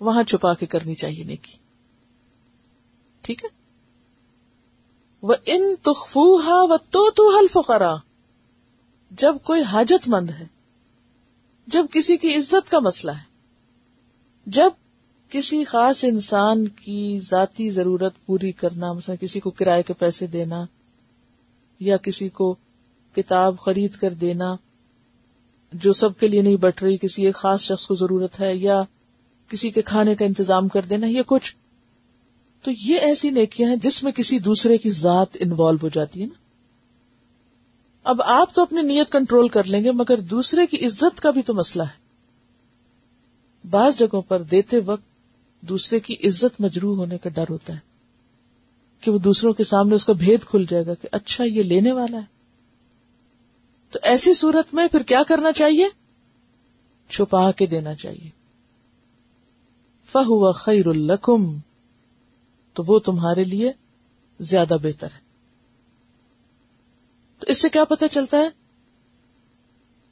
وہاں 0.00 0.22
چھپا 0.22 0.54
کے 0.54 0.66
کرنی 0.66 0.94
چاہیے 0.94 1.24
نیکی۔ 1.24 1.52
ٹھیک 3.20 3.44
ہے؟ 3.44 3.48
وہ 5.22 5.34
ان 5.46 5.74
تخفو 5.82 6.38
و 6.46 6.76
تو 6.76 7.10
تو 7.10 7.38
حلف 7.38 7.58
کرا 7.68 7.96
جب 9.10 9.36
کوئی 9.42 9.62
حاجت 9.62 10.08
مند 10.08 10.30
ہے، 10.30 10.46
جب 11.66 11.86
کسی 11.92 12.16
کی 12.16 12.34
عزت 12.34 12.70
کا 12.70 12.78
مسئلہ 12.78 13.12
ہے، 13.12 13.24
جب 14.46 14.70
کسی 15.30 15.64
خاص 15.64 16.04
انسان 16.04 16.68
کی 16.68 17.20
ذاتی 17.30 17.70
ضرورت 17.70 18.12
پوری 18.26 18.52
کرنا، 18.52 18.92
مثلا 18.92 19.14
کسی 19.14 19.40
کو 19.40 19.50
کرائے 19.50 19.82
کے 19.82 19.92
پیسے 19.92 20.26
دینا 20.26 20.64
یا 21.80 21.96
کسی 21.96 22.28
کو 22.28 22.54
کتاب 23.16 23.58
خرید 23.58 23.92
کر 23.92 24.14
دینا، 24.14 24.56
جو 25.72 25.92
سب 25.92 26.18
کے 26.18 26.28
لیے 26.28 26.42
نہیں 26.42 26.56
بٹ 26.56 26.82
رہی، 26.82 26.96
کسی 26.96 27.26
ایک 27.26 27.34
خاص 27.34 27.60
شخص 27.60 27.86
کو 27.86 27.94
ضرورت 27.94 28.40
ہے 28.40 28.56
یا 28.56 28.82
کسی 29.48 29.70
کے 29.70 29.82
کھانے 29.82 30.14
کا 30.14 30.24
انتظام 30.24 30.68
کر 30.68 30.82
دینا 30.82 31.06
یہ 31.06 31.22
کچھ۔ 31.26 31.56
تو 32.62 32.70
یہ 32.70 32.98
ایسی 32.98 33.30
نیکیاں 33.30 33.68
ہیں 33.68 33.76
جس 33.76 34.02
میں 34.02 34.12
کسی 34.12 34.38
دوسرے 34.38 34.78
کی 34.78 34.90
ذات 34.90 35.36
انوالو 35.40 35.78
ہو 35.82 35.88
جاتی 35.88 36.20
ہے 36.20 36.26
نا۔ 36.26 36.38
اب 38.04 38.22
آپ 38.22 38.54
تو 38.54 38.62
اپنی 38.62 38.82
نیت 38.82 39.12
کنٹرول 39.12 39.48
کر 39.48 39.64
لیں 39.64 39.84
گے، 39.84 39.90
مگر 39.90 40.20
دوسرے 40.20 40.66
کی 40.66 40.86
عزت 40.86 41.20
کا 41.20 41.30
بھی 41.30 41.42
تو 41.42 41.54
مسئلہ 41.54 41.82
ہے۔ 41.82 42.06
بعض 43.70 43.98
جگہوں 43.98 44.22
پر 44.22 44.42
دیتے 44.42 44.78
وقت 44.78 45.15
دوسرے 45.60 46.00
کی 46.00 46.14
عزت 46.14 46.60
مجروح 46.60 46.96
ہونے 46.96 47.18
کا 47.18 47.28
ڈر 47.28 47.44
ہوتا 47.50 47.72
ہے 47.72 47.78
کہ 49.00 49.10
وہ 49.10 49.18
دوسروں 49.18 49.52
کے 49.52 49.64
سامنے 49.64 49.94
اس 49.94 50.06
کا 50.06 50.12
بھید 50.12 50.40
کھل 50.44 50.64
جائے 50.68 50.86
گا 50.86 50.94
کہ 50.94 51.08
اچھا 51.12 51.44
یہ 51.44 51.62
لینے 51.62 51.92
والا 51.92 52.16
ہے۔ 52.16 52.36
تو 53.90 53.98
ایسی 54.02 54.34
صورت 54.34 54.74
میں 54.74 54.88
پھر 54.88 55.02
کیا 55.02 55.22
کرنا 55.28 55.52
چاہیے؟ 55.52 55.88
چھپا 57.08 57.52
کے 57.52 57.66
دینا 57.66 57.94
چاہیے۔ 57.94 58.30
فہو 60.04 60.52
خیر 60.52 60.86
الکم 60.86 61.58
تو 62.72 62.82
وہ 62.86 62.98
تمہارے 62.98 63.44
لیے 63.44 63.72
زیادہ 64.40 64.76
بہتر 64.82 65.08
ہے۔ 65.14 65.20
تو 67.38 67.46
اس 67.48 67.62
سے 67.62 67.68
کیا 67.68 67.84
پتہ 67.84 68.04
چلتا 68.12 68.36
ہے 68.36 68.48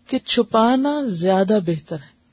کہ 0.06 0.18
چھپانا 0.18 1.04
زیادہ 1.04 1.58
بہتر 1.66 1.96
ہے۔ 1.96 2.23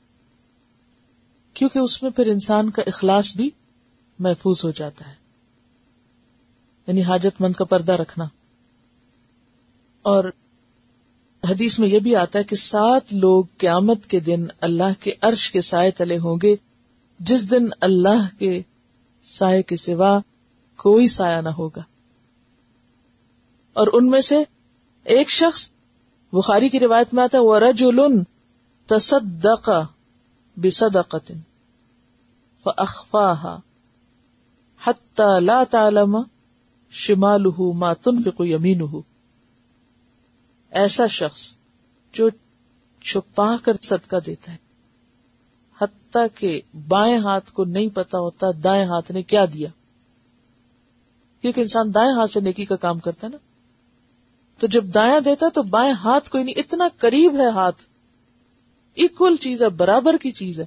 کیونکہ 1.62 1.78
اس 1.78 2.02
میں 2.02 2.10
پھر 2.10 2.26
انسان 2.26 2.70
کا 2.70 2.82
اخلاص 2.86 3.36
بھی 3.36 3.50
محفوظ 4.18 4.64
ہو 4.64 4.70
جاتا 4.70 5.08
ہے۔ 5.08 5.14
یعنی 6.86 7.02
حاجت 7.02 7.40
مند 7.40 7.52
کا 7.52 7.64
پردہ 7.64 7.92
رکھنا۔ 7.92 8.24
اور 10.02 10.24
حدیث 11.50 11.78
میں 11.78 11.88
یہ 11.88 11.98
بھی 11.98 12.16
آتا 12.16 12.38
ہے 12.38 12.44
کہ 12.44 12.56
سات 12.56 13.14
لوگ 13.14 13.44
قیامت 13.58 14.06
کے 14.06 14.20
دن 14.20 14.46
اللہ 14.60 15.02
کے 15.02 15.12
عرش 15.20 15.50
کے 15.50 15.60
سائے 15.60 15.90
تلے 15.90 16.18
ہوں 16.18 16.36
گے۔ 16.42 16.56
جس 17.18 17.50
دن 17.50 17.66
اللہ 17.80 18.38
کے 18.38 18.62
سائے 19.22 19.62
کے 19.62 19.76
سوا 19.76 20.18
کوئی 20.76 21.06
سایہ 21.06 21.40
نہ 21.40 21.48
ہوگا۔ 21.48 21.82
اور 23.72 23.86
ان 23.92 24.08
میں 24.08 24.20
سے 24.20 24.36
ایک 25.04 25.30
شخص 25.30 25.70
بخاری 26.32 26.68
کی 26.68 26.80
روایت 26.80 27.14
میں 27.14 27.22
آتا 27.22 27.38
ہے 27.38 27.42
وہ 27.42 27.58
رجول 27.58 28.22
تصدق 28.86 29.70
بصدقت 30.56 31.32
فأخفاها 32.64 33.60
حتى 34.86 35.40
لا 35.40 35.64
تعلم 35.64 36.16
شماله 36.90 37.78
ما 37.78 37.92
تنفق 37.92 38.40
يمينه۔ 38.40 39.00
ایسا 40.70 41.06
شخص 41.06 41.56
جو 42.12 42.28
چھپا 43.00 43.56
کر 43.62 43.72
صدقہ 43.82 44.16
دیتا 44.26 44.52
ہے، 44.52 44.56
حتیٰ 45.80 46.26
کہ 46.34 46.60
بائیں 46.88 47.18
ہاتھ 47.18 47.52
کو 47.52 47.64
نہیں 47.64 47.88
پتا 47.88 48.18
ہوتا 48.18 48.46
دائیں 48.64 48.84
ہاتھ 48.84 49.12
نے 49.12 49.22
کیا 49.22 49.44
دیا۔ 49.44 49.68
کیونکہ 51.40 51.60
انسان 51.60 51.94
دائیں 51.94 52.12
ہاتھ 52.16 52.30
سے 52.30 52.40
نیکی 52.40 52.64
کا 52.64 52.76
کام 52.76 52.98
کرتا 52.98 53.26
ہے 53.26 53.32
نا۔ 53.32 53.38
تو 54.60 54.66
جب 54.66 54.84
دایاں 54.94 55.20
دیتا 55.20 55.46
تو 55.54 55.62
بائیں 55.62 55.92
ہاتھ 55.92 56.30
کوئی 56.30 56.44
نہیں، 56.44 56.58
اتنا 56.58 56.88
قریب 56.98 57.36
ہے 57.36 57.50
ہاتھ۔ 57.50 57.82
اکول 58.96 59.36
چیز 59.36 59.62
ہے، 59.62 59.68
برابر 59.68 60.16
کی 60.16 60.30
چیز 60.30 60.60
ہے، 60.60 60.66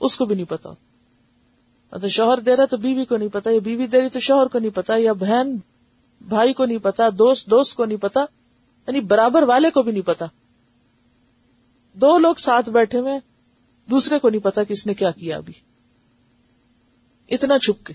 اس 0.00 0.16
کو 0.16 0.24
بھی 0.24 0.34
نہیں 0.34 0.50
پتا 0.50 0.68
ہوتا۔ 0.68 0.85
مطلب 1.96 2.10
شوہر 2.10 2.40
دے 2.40 2.56
رہا 2.56 2.64
تو 2.64 2.76
بیوی 2.76 3.04
کو 3.04 3.16
نہیں 3.16 3.28
پتا، 3.28 3.50
یا 3.50 3.60
بیوی 3.64 3.86
دے 3.86 4.00
رہی 4.00 4.08
تو 4.08 4.20
شوہر 4.20 4.46
کو 4.46 4.58
نہیں 4.58 4.70
پتا، 4.70 4.94
یا 4.96 5.12
بہن 5.12 5.56
بھائی 6.28 6.52
کو 6.52 6.64
نہیں 6.64 6.78
پتا، 6.78 7.08
دوست 7.18 7.50
دوست 7.50 7.76
کو 7.76 7.84
نہیں 7.84 7.98
پتا 7.98 8.20
یعنی 8.86 9.00
برابر 9.00 9.42
والے 9.42 9.70
کو 9.70 9.82
بھی 9.82 9.92
نہیں 9.92 10.06
پتا۔ 10.06 10.26
دو 11.94 12.18
لوگ 12.18 12.34
ساتھ 12.34 12.70
بیٹھے 12.70 12.98
ہوئے 12.98 13.18
دوسرے 13.90 14.18
کو 14.18 14.28
نہیں 14.28 14.40
پتا 14.40 14.62
کہ 14.62 14.72
اس 14.72 14.86
نے 14.86 14.94
کیا 14.94 15.10
کیا 15.10 15.36
ابھی۔ 15.36 15.52
اتنا 17.30 17.58
چھپ 17.58 17.86
کے۔ 17.86 17.94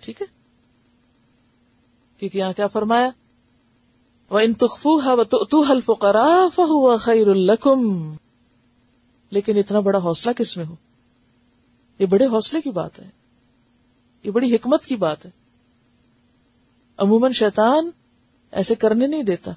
ٹھیک 0.00 0.22
ہے؟ 0.22 0.26
کیونکہ 2.18 2.38
یہاں 2.38 2.52
کیا 2.52 2.66
فرمایا؟ 2.66 3.10
وہ 4.30 4.38
ان 4.38 4.54
تخفو 4.54 5.00
تو 5.24 5.60
حلف 5.60 5.90
خیر 7.00 7.26
الکم 7.26 8.14
لیکن 9.30 9.58
اتنا 9.58 9.80
بڑا 9.80 9.98
حوصلہ 9.98 10.32
کس 10.32 10.56
میں 10.56 10.64
ہو؟ 10.64 10.74
یہ 12.00 12.06
بڑے 12.06 12.26
حوصلے 12.26 12.60
کی 12.60 12.70
بات 12.70 12.98
ہے۔ 13.00 13.08
یہ 14.24 14.30
بڑی 14.30 14.54
حکمت 14.54 14.86
کی 14.86 14.96
بات 14.96 15.26
ہے۔ 15.26 15.30
عموماً 16.96 17.32
شیطان 17.32 17.90
ایسے 18.52 18.74
کرنے 18.74 19.06
نہیں 19.06 19.22
دیتا۔ 19.22 19.50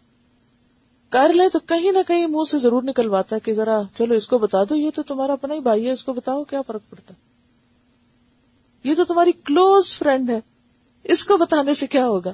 کر 1.10 1.34
لے 1.34 1.50
تو 1.50 1.60
کہیں 1.60 1.92
نہ 1.92 1.98
کہیں 2.08 2.28
منہ 2.28 2.50
سے 2.52 2.60
ضرور 2.60 2.84
نکلواتا 2.84 3.36
ہے 3.36 3.40
کہ 3.40 3.54
ذرا 3.54 3.82
چلو 3.98 4.14
اس 4.14 4.28
کو 4.28 4.38
بتا 4.38 4.64
دو، 4.64 4.76
یہ 4.76 4.90
تو 4.96 5.04
تمہارا 5.04 5.34
اپنا 5.34 5.54
ہی 5.54 5.60
بھائی 5.60 5.86
ہے، 5.86 5.92
اس 5.92 6.04
کو 6.04 6.14
بتاؤ 6.14 6.44
کیا 6.44 6.62
فرق 6.62 6.82
پڑتا۔ 6.90 7.14
یہ 8.84 8.96
تو 8.96 9.04
تمہاری 9.04 9.32
کلوز 9.32 9.98
فرینڈ 9.98 10.30
ہے۔ 10.30 10.40
اس 11.04 11.26
کو 11.26 11.38
بتانے 11.38 11.74
سے 11.74 11.88
کیا 11.88 12.08
ہوگا؟ 12.08 12.34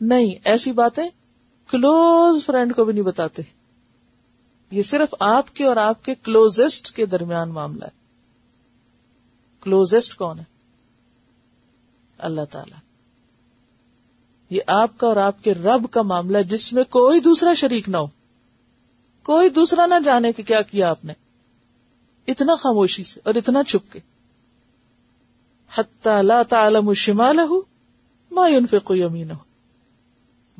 نہیں، 0.00 0.34
ایسی 0.44 0.72
باتیں 0.72 1.08
کلوز 1.70 2.46
فرینڈ 2.46 2.76
کو 2.76 2.84
بھی 2.84 2.92
نہیں 2.92 3.04
بتاتے۔ 3.04 3.42
یہ 4.70 4.82
صرف 4.82 5.14
آپ 5.18 5.54
کے 5.54 5.64
اور 5.64 5.76
آپ 5.76 6.04
کے 6.04 6.14
کلوزسٹ 6.14 6.92
کے 6.92 7.06
درمیان 7.06 7.48
معاملہ 7.48 7.84
ہے۔ 7.84 7.97
کلوزسٹ 9.60 10.14
کون 10.14 10.38
ہے؟ 10.38 10.44
اللہ 12.18 12.40
تعالی۔ 12.50 12.74
یہ 14.50 14.60
آپ 14.66 14.98
کا 14.98 15.06
اور 15.06 15.16
آپ 15.16 15.44
کے 15.44 15.54
رب 15.54 15.86
کا 15.90 16.02
معاملہ 16.02 16.38
جس 16.42 16.72
میں 16.72 16.84
کوئی 16.84 17.20
دوسرا 17.20 17.54
شریک 17.54 17.88
نہ 17.88 17.96
ہو۔ 17.96 18.06
کوئی 19.22 19.48
دوسرا 19.48 19.86
نہ 19.86 19.94
جانے 20.04 20.32
کہ 20.32 20.42
کیا 20.42 20.62
کیا 20.62 20.90
آپ 20.90 21.04
نے۔ 21.04 21.12
اتنا 22.26 22.54
خاموشی 22.54 23.02
سے 23.02 23.20
اور 23.24 23.34
اتنا 23.34 23.62
چھپ 23.62 23.92
کے۔ 23.92 23.98
حتی 25.74 26.22
لا 26.22 26.42
تعلم 26.42 26.92
شمالہ 26.92 27.54
ما 28.30 28.48
ينفق 28.48 28.92
یمینہ 28.94 29.32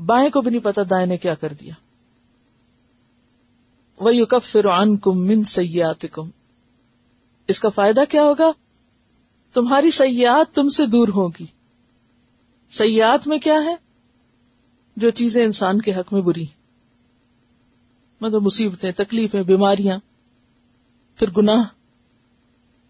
بائیں 0.07 0.31
کو 0.31 0.41
بھی 0.41 0.51
نہیں 0.51 0.65
پتا، 0.65 0.83
دائیں 0.91 1.07
نے 1.07 1.17
کیا 1.17 1.35
کر 1.35 1.53
دیا۔ 1.53 1.75
وہ 4.01 4.15
یو 4.15 4.27
کب 4.27 4.43
فرعن 4.43 4.97
کم 4.97 5.27
من 5.27 5.45
سیات 5.45 6.05
اس 7.49 7.61
کا 7.61 7.69
فائدہ 7.69 8.01
کیا 8.09 8.23
ہوگا؟ 8.23 8.53
تمہاری 9.53 9.91
سیاحت 9.91 10.55
تم 10.55 10.69
سے 10.69 10.87
دور 10.87 11.09
ہوگی۔ 11.09 11.47
سیاحت 12.71 13.27
میں 13.27 13.39
کیا 13.39 13.55
ہے؟ 13.55 13.75
جو 14.97 15.11
چیزیں 15.11 15.45
انسان 15.45 15.81
کے 15.81 15.93
حق 15.93 16.13
میں 16.13 16.21
بری 16.21 16.45
مطلب 18.21 18.43
مصیبتیں، 18.43 18.93
تکلیفیں، 18.93 19.43
بیماریاں، 19.43 19.99
پھر 21.17 21.31
گناہ۔ 21.31 21.63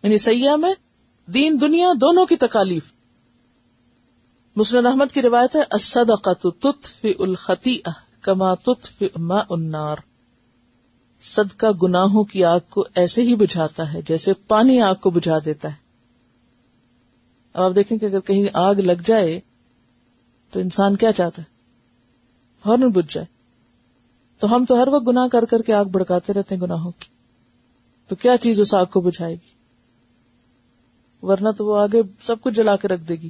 یعنی 0.02 0.18
سیاح 0.18 0.56
میں 0.56 0.74
دین، 1.30 1.58
دنیا 1.60 1.88
دونوں 2.00 2.26
کی 2.26 2.36
تکالیف۔ 2.36 2.92
مسند 4.56 4.86
احمد 4.86 5.12
کی 5.14 5.22
روایت 5.22 5.56
ہے 5.56 5.62
تطفئ 6.50 7.12
الخطیئہ 7.18 7.90
کما 8.20 8.54
تطفئ 8.54 9.06
ماء 9.16 9.42
النار۔ 9.50 9.96
صدقہ 11.22 11.66
گناہوں 11.82 12.24
کی 12.24 12.44
آگ 12.44 12.60
کو 12.70 12.84
ایسے 12.94 13.22
ہی 13.22 13.34
بجھاتا 13.34 13.92
ہے 13.92 14.00
جیسے 14.08 14.32
پانی 14.32 14.80
آگ 14.80 14.94
کو 14.94 15.10
بجھا 15.10 15.38
دیتا 15.44 15.68
ہے۔ 15.68 15.88
اب 17.52 17.62
آپ 17.62 17.76
دیکھیں 17.76 17.98
کہ 17.98 18.06
اگر 18.06 18.20
کہیں 18.20 18.46
آگ 18.54 18.74
لگ 18.74 19.02
جائے 19.06 19.40
تو 20.50 20.60
انسان 20.60 20.96
کیا 20.96 21.12
چاہتا 21.12 21.42
ہے؟ 21.42 21.46
فوراً 22.64 22.90
بجھ 22.90 23.14
جائے۔ 23.14 23.26
تو 24.38 24.56
ہم 24.56 24.64
تو 24.64 24.82
ہر 24.82 24.88
وقت 24.88 25.08
گناہ 25.08 25.28
کر 25.28 25.44
کر 25.44 25.62
کے 25.62 25.72
آگ 25.72 25.84
بڑکاتے 25.84 26.32
رہتے 26.32 26.54
ہیں 26.54 26.62
گناہوں 26.62 26.92
کی۔ 26.98 27.08
تو 28.08 28.16
کیا 28.16 28.36
چیز 28.36 28.60
اس 28.60 28.74
آگ 28.74 28.86
کو 28.86 29.00
بجھائے 29.00 29.34
گی؟ 29.34 29.58
ورنہ 31.22 31.48
تو 31.58 31.66
وہ 31.66 31.80
آگے 31.80 32.02
سب 32.22 32.40
کچھ 32.40 32.54
جلا 32.54 32.76
کے 32.76 32.88
رکھ 32.88 33.02
دے 33.02 33.14
گی۔ 33.14 33.28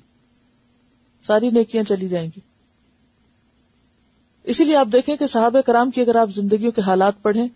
ساری 1.23 1.51
نیکیاں 1.51 1.83
چلی 1.83 2.09
جائیں 2.09 2.31
گی۔ 2.37 2.41
اسی 4.43 4.65
لیے 4.65 4.77
آپ 4.77 4.89
دیکھیں 4.93 5.17
کہ 5.17 5.27
صحابہ 5.27 5.61
کرام 5.61 5.91
کی 5.91 6.01
اگر 6.01 6.17
آپ 6.17 6.31
زندگیوں 6.31 6.73
کے 6.73 6.81
حالات 6.81 7.23
پڑھیں 7.23 7.49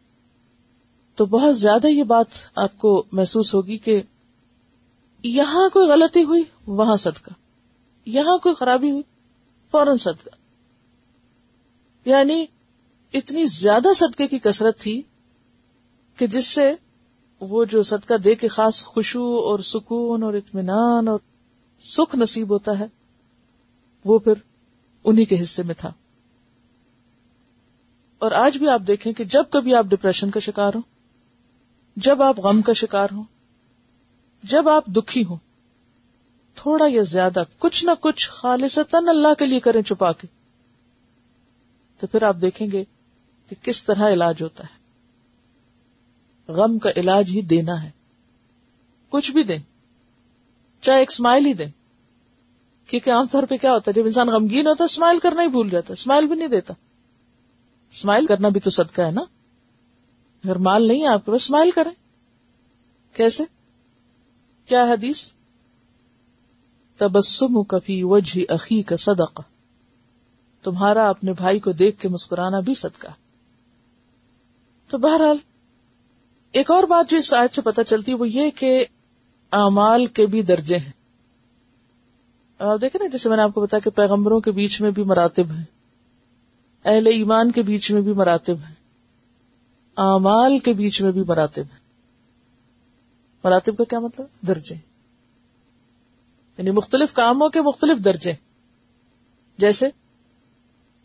تو 1.17 1.27
بہت 1.27 1.59
زیادہ 1.59 1.87
یہ 1.87 2.03
بات 2.03 2.27
آپ 2.55 2.79
کو 2.79 3.05
محسوس 3.13 3.55
ہوگی 3.55 3.79
کہ 3.79 4.03
یہاں 5.23 5.69
کوئی 5.69 5.89
غلطی 5.89 6.25
ہوئی، 6.25 6.43
وہاں 6.67 6.97
صدقہ۔ 6.97 7.31
یہاں 8.07 8.39
کوئی 8.39 8.55
خرابی 8.55 8.91
ہوئی، 8.91 9.03
فوراً 9.71 9.97
صدقہ۔ 9.97 10.29
یعنی 12.09 12.47
اتنی 13.13 13.47
زیادہ 13.47 13.89
صدقے 13.97 14.27
کی 14.27 14.39
کثرت 14.39 14.79
تھی 14.79 15.03
کہ 16.17 16.27
جس 16.27 16.47
سے 16.47 16.75
وہ 17.41 17.65
جو 17.65 17.83
صدقہ 17.83 18.15
دے 18.15 18.35
کے 18.35 18.49
خاص 18.49 18.85
خوشبو 18.85 19.39
اور 19.39 19.59
سکون 19.59 20.23
اور 20.23 20.35
اطمینان 20.35 21.09
اور 21.09 21.19
سکھ 21.81 22.17
نصیب 22.17 22.51
ہوتا 22.51 22.79
ہے، 22.79 22.87
وہ 24.05 24.19
پھر 24.19 24.33
انہی 25.05 25.25
کے 25.25 25.43
حصے 25.43 25.63
میں 25.63 25.75
تھا۔ 25.79 25.93
اور 28.19 28.33
آج 28.33 28.59
بھی 28.59 28.69
آپ 28.69 28.83
دیکھیں 28.87 29.13
کہ 29.13 29.25
جب 29.25 29.43
کبھی 29.51 29.75
آپ 29.75 29.85
ڈپریشن 29.85 30.31
کا 30.31 30.41
شکار 30.41 30.73
ہو 30.75 30.81
جب 31.97 32.23
آپ 32.23 32.41
غم 32.41 32.63
کا 32.63 32.73
شکار 32.73 33.09
ہو 33.13 33.23
جب 34.43 34.69
آپ 34.69 34.87
دکھی 34.87 35.25
ہوں، 35.25 35.37
تھوڑا 36.55 36.85
یا 36.89 37.03
زیادہ 37.03 37.43
کچھ 37.59 37.85
نہ 37.85 37.91
کچھ 38.01 38.31
خالص 38.31 38.79
اللہ 38.93 39.35
کے 39.39 39.47
لیے 39.47 39.61
کریں 39.61 39.83
چھپا 39.83 40.13
کے، 40.13 40.27
تو 41.99 42.07
پھر 42.07 42.23
آپ 42.23 42.37
دیکھیں 42.41 42.67
گے 42.73 42.85
کہ 43.49 43.57
کس 43.63 43.85
طرح 43.85 44.13
علاج 44.13 44.43
ہوتا 44.43 44.65
ہے۔ 44.65 44.83
غم 46.53 46.79
کا 46.79 46.91
علاج 46.97 47.31
ہی 47.31 47.41
دینا 47.41 47.83
ہے۔ 47.83 47.91
کچھ 49.11 49.33
بھی 49.33 49.43
دیں، 49.43 49.59
چاہے 50.83 50.99
ایک 50.99 51.11
اسمائل 51.11 51.47
ہی 51.47 51.55
دیں۔ 51.55 51.71
کیونکہ 52.87 53.11
عام 53.11 53.27
طور 53.27 53.43
پہ 53.43 53.57
کیا 53.57 53.73
ہوتا 53.73 53.91
ہے، 53.91 54.01
جب 54.01 54.07
انسان 54.07 54.29
غمگین 54.29 54.67
ہوتا 54.67 54.85
ہے 54.85 54.93
اسمائل 54.93 55.19
کرنا 55.19 55.43
ہی 55.43 55.49
بھول 55.49 55.71
جاتا 55.71 55.89
ہے 55.89 55.93
اسمائل 55.93 56.27
بھی 56.27 56.37
نہیں 56.37 56.49
دیتا۔ 56.49 56.75
اسمائل 57.93 58.27
کرنا 58.27 58.49
بھی 58.49 58.61
تو 58.61 58.71
صدقہ 58.71 59.03
ہے 59.03 59.11
نا۔ 59.11 59.21
اگر 60.45 60.57
مال 60.57 60.89
نہیں 60.89 61.03
ہے 61.03 61.07
آپ 61.07 61.25
کے 61.25 61.31
پاس 61.31 61.43
اسمائل 61.43 61.71
کریں۔ 61.71 61.91
کیسے؟ 63.17 63.45
کیا 64.67 64.85
حدیث؟ 64.85 65.29
تبسم 66.97 67.63
کفی 67.63 68.03
وجہ 68.03 68.53
عقی 68.53 68.83
کا 68.83 68.97
صدقہ۔ 68.97 69.43
تمہارا 70.63 71.09
اپنے 71.09 71.33
بھائی 71.33 71.59
کو 71.59 71.73
دیکھ 71.73 72.01
کے 72.01 72.09
مسکرانا 72.09 72.61
بھی 72.61 72.75
صدقہ۔ 72.75 73.09
تو 74.91 74.99
بہرحال، 74.99 75.37
ایک 76.53 76.71
اور 76.71 76.83
بات 76.83 77.11
جو 77.11 77.19
اس 77.19 77.35
آیت 77.35 77.55
سے 77.55 77.63
پتہ 77.63 77.81
چلتی 77.89 78.15
وہ 78.15 78.29
یہ 78.29 78.51
کہ 78.51 78.85
اعمال 79.53 80.07
کے 80.07 80.27
بھی 80.27 80.43
درجے 80.43 80.77
ہیں۔ 80.77 80.93
آپ 82.59 82.81
دیکھیں 82.81 83.03
نا، 83.03 83.09
جیسے 83.09 83.29
میں 83.29 83.37
نے 83.37 83.43
آپ 83.43 83.55
کو 83.55 83.61
بتایا 83.61 83.81
کہ 83.81 83.91
پیغمبروں 83.91 84.41
کے 84.41 84.51
بیچ 84.51 84.81
میں 84.81 84.91
بھی 84.91 85.03
مراتب 85.03 85.51
ہیں۔ 85.51 85.65
اہل 86.85 87.07
ایمان 87.07 87.53
کے 87.53 87.63
بیچ 87.63 87.91
میں 87.91 88.01
بھی 88.01 88.13
مراتب 88.13 88.57
ہیں۔ 88.57 88.75
اعمال 89.97 90.59
کے 90.59 90.73
بیچ 90.73 91.03
میں 91.03 91.13
بھی 91.13 91.25
مراتب 91.29 91.63
ہیں۔ 91.63 91.82
مراتب 93.45 93.77
کا 93.77 93.85
کیا 93.85 93.99
مطلب؟ 93.99 94.47
درجے۔ 94.47 94.75
یعنی 96.59 96.71
مختلف 96.71 97.13
کاموں 97.13 97.49
کے 97.49 97.61
مختلف 97.61 98.05
درجے۔ 98.05 98.33
جیسے 99.59 99.89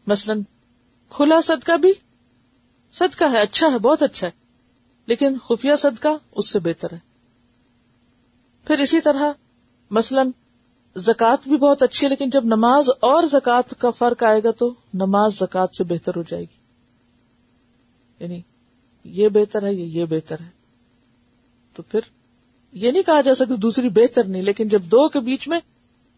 مثلا 0.08 0.34
کھلا 1.10 1.42
صدقہ 1.42 1.78
بھی 1.78 1.92
صدقہ 2.94 3.24
ہے 3.32 3.40
اچھا 3.40 3.68
ہے، 3.68 3.78
بہت 3.78 4.04
اچھا 4.04 4.28
ہے، 4.28 4.32
لیکن 5.06 5.38
خفیہ 5.40 5.76
صدقہ 5.80 6.08
اس 6.32 6.50
سے 6.50 6.60
بہتر 6.60 6.94
ہے۔ 6.94 6.98
پھر 8.66 8.80
اسی 8.80 9.02
طرح 9.02 9.32
مثلا 9.92 10.24
زکوٰۃ 10.96 11.44
بھی 11.44 11.58
بہت 11.58 11.84
اچھی 11.84 12.06
ہے، 12.06 12.10
لیکن 12.10 12.30
جب 12.30 12.46
نماز 12.46 12.90
اور 12.90 13.24
زکوٰۃ 13.24 13.74
کا 13.78 13.90
فرق 13.90 14.24
آئے 14.24 14.42
گا 14.44 14.52
تو 14.52 14.74
نماز 14.94 15.36
زکوٰۃ 15.36 15.68
سے 15.78 15.84
بہتر 15.84 16.16
ہو 16.16 16.22
جائے 16.22 16.44
گی۔ 16.44 16.58
یعنی 18.20 18.42
یہ 19.04 19.30
بہتر 19.30 19.64
ہے 19.64 19.74
یہ 19.74 20.06
بہتر 20.06 20.40
ہے۔ 20.40 20.50
تو 21.74 21.84
پھر 21.84 22.00
یہ 22.78 22.92
نہیں 22.92 23.04
کہا 23.04 23.22
جا 23.22 23.36
سکتا 23.36 23.54
دوسری 23.62 23.90
بہتر 23.90 24.24
نہیں، 24.24 24.42
لیکن 24.42 24.68
جب 24.68 24.84
دو 24.84 25.10
کے 25.10 25.20
بیچ 25.20 25.48
میں 25.48 25.60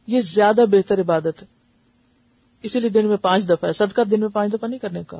یہ 0.07 0.21
زیادہ 0.21 0.65
بہتر 0.71 0.99
عبادت 0.99 1.41
ہے۔ 1.41 1.47
اسی 2.63 2.79
لیے 2.79 2.89
دن 2.89 3.05
میں 3.05 3.17
پانچ 3.17 3.45
دفعہ 3.45 3.67
ہے۔ 3.67 3.73
صدقہ 3.73 4.01
دن 4.01 4.19
میں 4.19 4.29
پانچ 4.29 4.53
دفعہ 4.53 4.69
نہیں 4.69 4.79
کرنے 4.79 5.03
کا۔ 5.07 5.19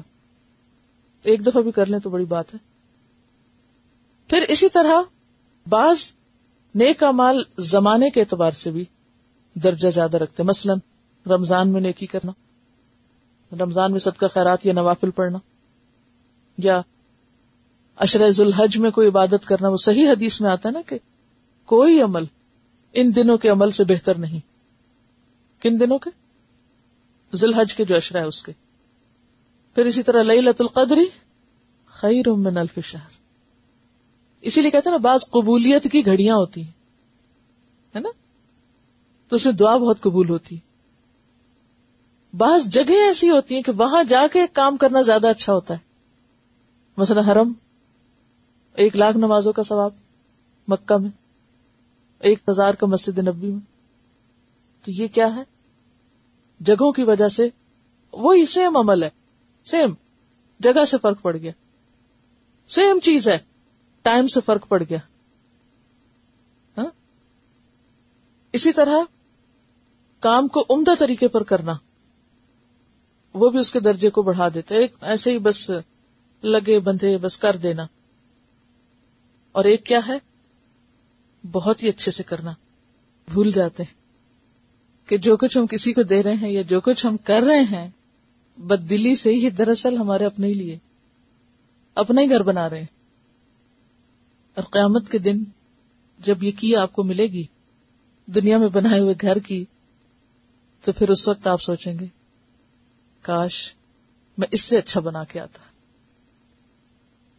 ایک 1.24 1.46
دفعہ 1.46 1.62
بھی 1.62 1.72
کر 1.72 1.86
لیں 1.86 2.00
تو 2.00 2.10
بڑی 2.10 2.26
بات 2.26 2.54
ہے۔ 2.54 2.60
پھر 4.28 4.46
اسی 4.48 4.70
طرح 4.70 5.02
بعض 5.70 6.12
نیک 6.76 7.04
مال 7.04 7.44
زمانے 7.58 8.10
کے 8.10 8.20
اعتبار 8.20 8.52
سے 8.52 8.72
بھی 8.72 8.86
درجہ 9.54 9.90
زیادہ 9.90 10.18
رکھتے 10.18 10.44
مثلا 10.44 10.74
رمضان 11.36 11.70
میں 11.70 11.82
نیکی 11.82 12.06
کرنا، 12.06 12.32
رمضان 13.60 13.92
میں 13.92 14.00
صدقہ 14.00 14.26
خیرات 14.26 14.66
یا 14.66 14.74
نوافل 14.74 15.12
پڑھنا، 15.12 15.38
یا 16.58 16.82
اشرز 17.96 18.42
الحج 18.42 18.78
میں 18.78 18.92
کوئی 18.92 19.08
عبادت 19.08 19.46
کرنا، 19.46 19.68
وہ 19.68 19.78
صحیح 19.78 20.10
حدیث 20.10 20.42
میں 20.42 20.52
آتا 20.52 20.70
ہے 20.70 20.74
نا 20.74 20.82
کہ 20.86 20.98
کوئی 21.70 22.02
عمل 22.02 22.24
ان 22.94 23.16
دنوں 23.16 23.38
کے 23.38 23.50
عمل 23.50 23.72
سے 23.72 23.84
بہتر 23.84 24.16
نہیں۔ 24.16 24.40
کن 25.62 25.80
دنوں 25.80 25.98
کے؟ 25.98 26.10
ذوالحج 27.38 27.76
کے 27.76 27.86
جو 27.86 27.96
اشرا 27.96 28.20
ہے 28.20 28.26
اس 28.26 28.44
کے۔ 28.44 28.52
پھر 29.76 29.86
اسی 29.86 30.04
طرح 30.04 30.24
لئی 30.24 30.42
لت 30.42 30.62
القدری 30.62 31.06
خیر 31.86 32.30
من 32.30 32.58
الف 32.58 32.80
شہر۔ 32.84 33.10
اسی 34.42 34.62
لیے 34.62 34.72
کہتے 34.72 34.90
ہیں 34.90 34.98
نا، 34.98 35.02
بعض 35.02 35.20
قبولیت 35.30 35.92
کی 35.92 36.06
گھڑیاں 36.06 36.36
ہوتی 36.36 36.64
ہیں۔ 36.64 36.72
ہے 37.96 38.00
نا؟ 38.00 38.10
تو 39.28 39.36
اس 39.36 39.46
میں 39.46 39.54
دعا 39.54 39.78
بہت 39.78 40.02
قبول 40.02 40.30
ہوتی 40.30 40.56
ہے۔ 40.56 40.70
بعض 42.38 42.68
جگہ 42.68 43.08
ایسی 43.08 43.30
ہوتی 43.30 43.56
ہیں 43.56 43.62
کہ 43.62 43.72
وہاں 43.72 44.04
جا 44.04 44.22
کے 44.34 44.40
کام 44.54 44.78
کرنا 44.78 45.02
زیادہ 45.02 45.28
اچھا 45.28 45.54
ہوتا 45.54 45.74
ہے۔ 45.74 45.80
مثلا 46.98 47.22
حرم، 47.28 47.54
ایک 48.74 48.96
لاکھ 48.96 49.18
نمازوں 49.18 49.54
کا 49.54 49.64
ثواب 49.64 49.92
مکہ 50.68 50.98
میں۔ 50.98 51.19
ایک 52.20 52.40
ہزار 52.50 52.74
کا 52.74 52.86
مسجد 52.86 53.18
نبی 53.18 53.52
میں۔ 53.52 53.60
تو 54.86 54.92
یہ 54.92 55.08
کیا 55.08 55.36
ہے؟ 55.36 55.42
جگہوں 56.60 56.92
کی 56.92 57.04
وجہ 57.04 57.28
سے 57.28 57.50
وہی 58.12 58.46
سیم 58.46 58.78
عمل 58.78 59.04
ہے۔ 59.04 59.10
سیم 59.64 59.94
جگہ 60.60 60.86
سے 60.86 60.98
فرق 61.02 61.22
پڑ 61.22 61.38
گیا۔ 61.38 61.52
سیم 62.68 63.00
چیز 63.00 63.28
ہے۔ 63.28 63.38
ٹائم 64.02 64.28
سے 64.28 64.42
فرق 64.42 64.68
پڑ 64.68 64.84
گیا۔ 64.90 64.98
ہاں؟ 66.78 66.90
اسی 68.54 68.74
طرح 68.74 68.96
کام 70.20 70.48
کو 70.48 70.66
عمدہ 70.70 70.92
طریقے 71.00 71.28
پر 71.28 71.44
کرنا۔ 71.44 71.74
وہ 73.34 73.50
بھی 73.50 73.60
اس 73.60 73.72
کے 73.72 73.80
درجے 73.80 74.10
کو 74.10 74.22
بڑھا 74.22 74.48
دیتے 74.54 74.76
ایک 74.76 74.96
ایسے 75.02 75.32
ہی 75.32 75.40
بس 75.40 75.72
لگے 76.44 76.80
بندھے 76.80 77.18
بس 77.18 77.38
کر 77.38 77.56
دینا۔ 77.56 77.84
اور 79.52 79.66
ایک 79.66 79.86
کیا 79.86 80.00
ہے؟ 80.08 80.29
بہت 81.52 81.84
ہی 81.84 81.90
اچھے 81.90 82.12
سے 82.12 82.24
کرنا۔ 82.24 82.54
بھول 83.34 83.52
جاتے 83.52 83.84
ہیں 83.84 84.00
کہ 85.10 85.18
جو 85.18 85.38
کچھ 85.38 85.58
ہم 85.58 85.68
کسی 85.68 85.94
کو 85.94 86.04
دے 86.04 86.24
رہے 86.24 86.34
ہیں 86.34 86.50
یا 86.50 86.62
جو 86.62 86.82
کچھ 86.82 87.06
ہم 87.06 87.18
کر 87.18 87.42
رہے 87.42 87.64
ہیں 87.64 87.90
بد 88.58 88.90
دلی 88.90 89.16
سے 89.16 89.34
ہی 89.34 89.50
دراصل 89.50 89.98
ہمارے 89.98 90.26
اپنے 90.26 90.48
ہی 90.48 90.54
لیے، 90.54 90.78
اپنا 91.96 92.22
ہی 92.22 92.30
گھر 92.30 92.44
بنا 92.44 92.70
رہے 92.70 92.80
ہیں۔ 92.80 93.00
اور 94.56 94.64
قیامت 94.64 95.12
کے 95.12 95.18
دن 95.18 95.44
جب 96.20 96.44
یہ 96.44 96.52
کی 96.60 96.76
آپ 96.76 96.94
کو 96.94 97.04
ملے 97.04 97.24
گی، 97.24 97.44
دنیا 98.26 98.58
میں 98.58 98.68
بنائے 98.68 99.00
ہوئے 99.00 99.14
گھر 99.22 99.40
کی، 99.40 99.66
تو 100.82 100.92
پھر 100.92 101.10
اس 101.10 101.28
وقت 101.28 101.48
آپ 101.48 101.62
سوچیں 101.62 101.94
گے، 102.00 102.06
کاش 103.22 103.74
میں 104.38 104.48
اس 104.52 104.62
سے 104.62 104.78
اچھا 104.78 105.00
بنا 105.00 105.24
کے 105.24 105.40
آتا۔ 105.40 105.60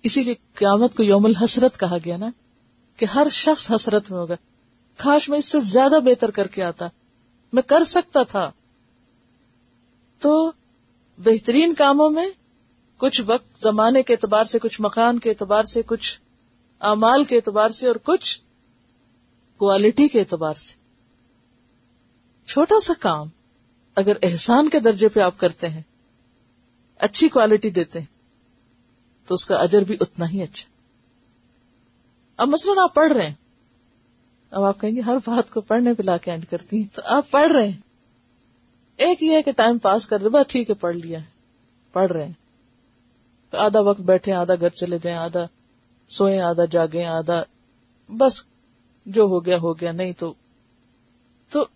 اسی 0.03 0.23
لیے 0.23 0.35
قیامت 0.55 0.95
کو 0.95 1.03
یوم 1.03 1.25
الحسرت 1.25 1.81
کہا 1.81 1.97
گیا 2.05 2.17
نا۔ 2.17 2.31
کہ 3.01 3.05
ہر 3.05 3.27
شخص 3.31 3.71
حسرت 3.71 4.11
میں 4.11 4.19
ہوگا 4.19 4.35
کاش 4.97 5.29
میں 5.29 5.39
اس 5.39 5.45
سے 5.45 5.61
زیادہ 5.61 6.01
بہتر 6.05 6.31
کر 6.31 6.47
کے 6.47 6.63
آتا۔ 6.63 6.87
میں 7.53 7.63
کر 7.63 7.85
سکتا 7.85 8.23
تھا۔ 8.23 8.51
تو 10.19 10.53
بہترین 11.19 11.75
کاموں 11.75 12.11
میں 12.11 12.29
کچھ 12.97 13.23
وقت 13.27 13.61
زمانے 13.61 14.03
کے 14.03 14.13
اعتبار 14.13 14.45
سے، 14.45 14.59
کچھ 14.59 14.81
مکان 14.81 15.19
کے 15.19 15.31
اعتبار 15.31 15.63
سے، 15.63 15.83
کچھ 15.87 16.21
امال 16.79 17.25
کے 17.25 17.37
اعتبار 17.37 17.71
سے 17.71 17.87
اور 17.87 17.97
کچھ 18.03 18.41
کوالٹی 19.57 20.09
کے 20.09 20.21
اعتبار 20.21 20.55
سے۔ 20.55 20.75
چھوٹا 22.47 22.81
سا 22.81 22.93
کام 23.01 23.27
اگر 23.97 24.17
احسان 24.23 24.69
کے 24.69 24.81
درجے 24.81 25.09
پہ 25.09 25.21
آپ 25.21 25.39
کرتے 25.39 25.69
ہیں، 25.69 25.83
اچھی 26.99 27.29
کوالٹی 27.29 27.71
دیتے 27.71 27.99
ہیں، 27.99 28.07
تو 29.27 29.35
اس 29.35 29.47
کا 29.47 29.55
اجر 29.57 29.83
بھی 29.83 29.97
اتنا 30.01 30.31
ہی 30.31 30.43
اچھا۔ 30.43 30.80
اب 32.41 32.49
مثلاً 32.49 32.79
آپ 32.79 32.95
پڑھ 32.95 33.13
رہے 33.13 33.27
ہیں۔ 33.27 33.35
اب 34.51 34.65
آپ 34.65 34.81
کہیں 34.81 34.97
گے، 34.97 35.01
ہر 35.01 35.17
بات 35.25 35.51
کو 35.51 35.61
پڑھنے 35.61 35.95
پہ 35.95 36.03
لا 36.03 36.17
کے 36.17 36.31
اینڈ 36.31 36.45
کرتی 36.51 36.77
ہیں۔ 36.77 36.95
تو 36.95 37.03
آپ 37.05 37.31
پڑھ 37.31 37.53
رہے 37.53 37.69
ہیں۔ 37.69 37.77
ایک 38.97 39.23
یہ 39.23 39.37
ہے 39.37 39.43
کہ 39.43 39.53
ٹائم 39.53 39.79
پاس 39.79 40.07
کر 40.07 40.19
دے، 40.19 40.29
بس 40.29 40.47
ٹھیک 40.49 40.71
ہے، 40.71 40.75
پڑھ 40.75 40.97
لیا 40.97 41.21
ہے۔ 41.21 41.25
پڑھ 41.93 42.13
رہے 42.13 42.25
ہیں۔ 42.25 42.33
تو 43.51 43.59
آدھا 43.59 43.81
وقت 43.81 44.01
بیٹھے، 44.01 44.33
آدھا 44.33 44.55
گھر 44.55 44.69
چلے 44.69 44.99
جائیں، 45.03 45.19
آدھا 45.19 45.47
سوئیں، 46.09 46.41
آدھا 46.41 46.65
جاگیں، 46.65 47.05
آدھا 47.05 47.43
بس 48.09 48.45
جو 49.07 49.23
ہو 49.23 49.47
گیا 49.47 49.57
ہو 49.57 49.81
گیا۔ 49.81 49.93
نہیں 49.93 50.13
تو 50.19 50.35
تو 51.51 51.67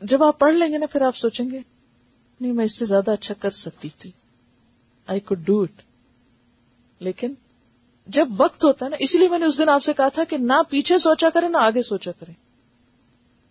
جب 0.00 0.24
آپ 0.24 0.38
پڑھ 0.38 0.54
لیں 0.54 0.72
گے 0.72 0.78
نا، 0.78 0.86
پھر 0.86 1.02
آپ 1.02 1.16
سوچیں 1.16 1.50
گے، 1.50 1.60
نہیں، 2.40 2.52
میں 2.52 2.64
اس 2.64 2.78
سے 2.78 2.84
زیادہ 2.84 3.10
اچھا 3.10 3.34
کر 3.40 3.50
سکتی 3.50 3.88
تھی۔ 3.98 4.10
آئی 5.06 5.20
کوڈ 5.20 5.38
ڈو 5.44 5.62
اٹ 5.62 5.82
لیکن 6.98 7.34
جب 8.06 8.28
وقت 8.36 8.64
ہوتا 8.64 8.84
ہے 8.84 8.90
نا 8.90 8.96
اسی 9.00 9.18
لیے 9.18 9.28
میں 9.28 9.38
نے 9.38 9.46
اس 9.46 9.58
دن 9.58 9.68
آپ 9.68 9.82
سے 9.82 9.92
کہا 9.92 10.08
تھا 10.08 10.24
کہ 10.24 10.36
نہ 10.36 10.60
پیچھے 10.68 10.98
سوچا 10.98 11.30
کرے 11.30 11.48
نہ 11.48 11.56
آگے 11.56 11.82
سوچا 11.82 12.10
کرے 12.12 12.32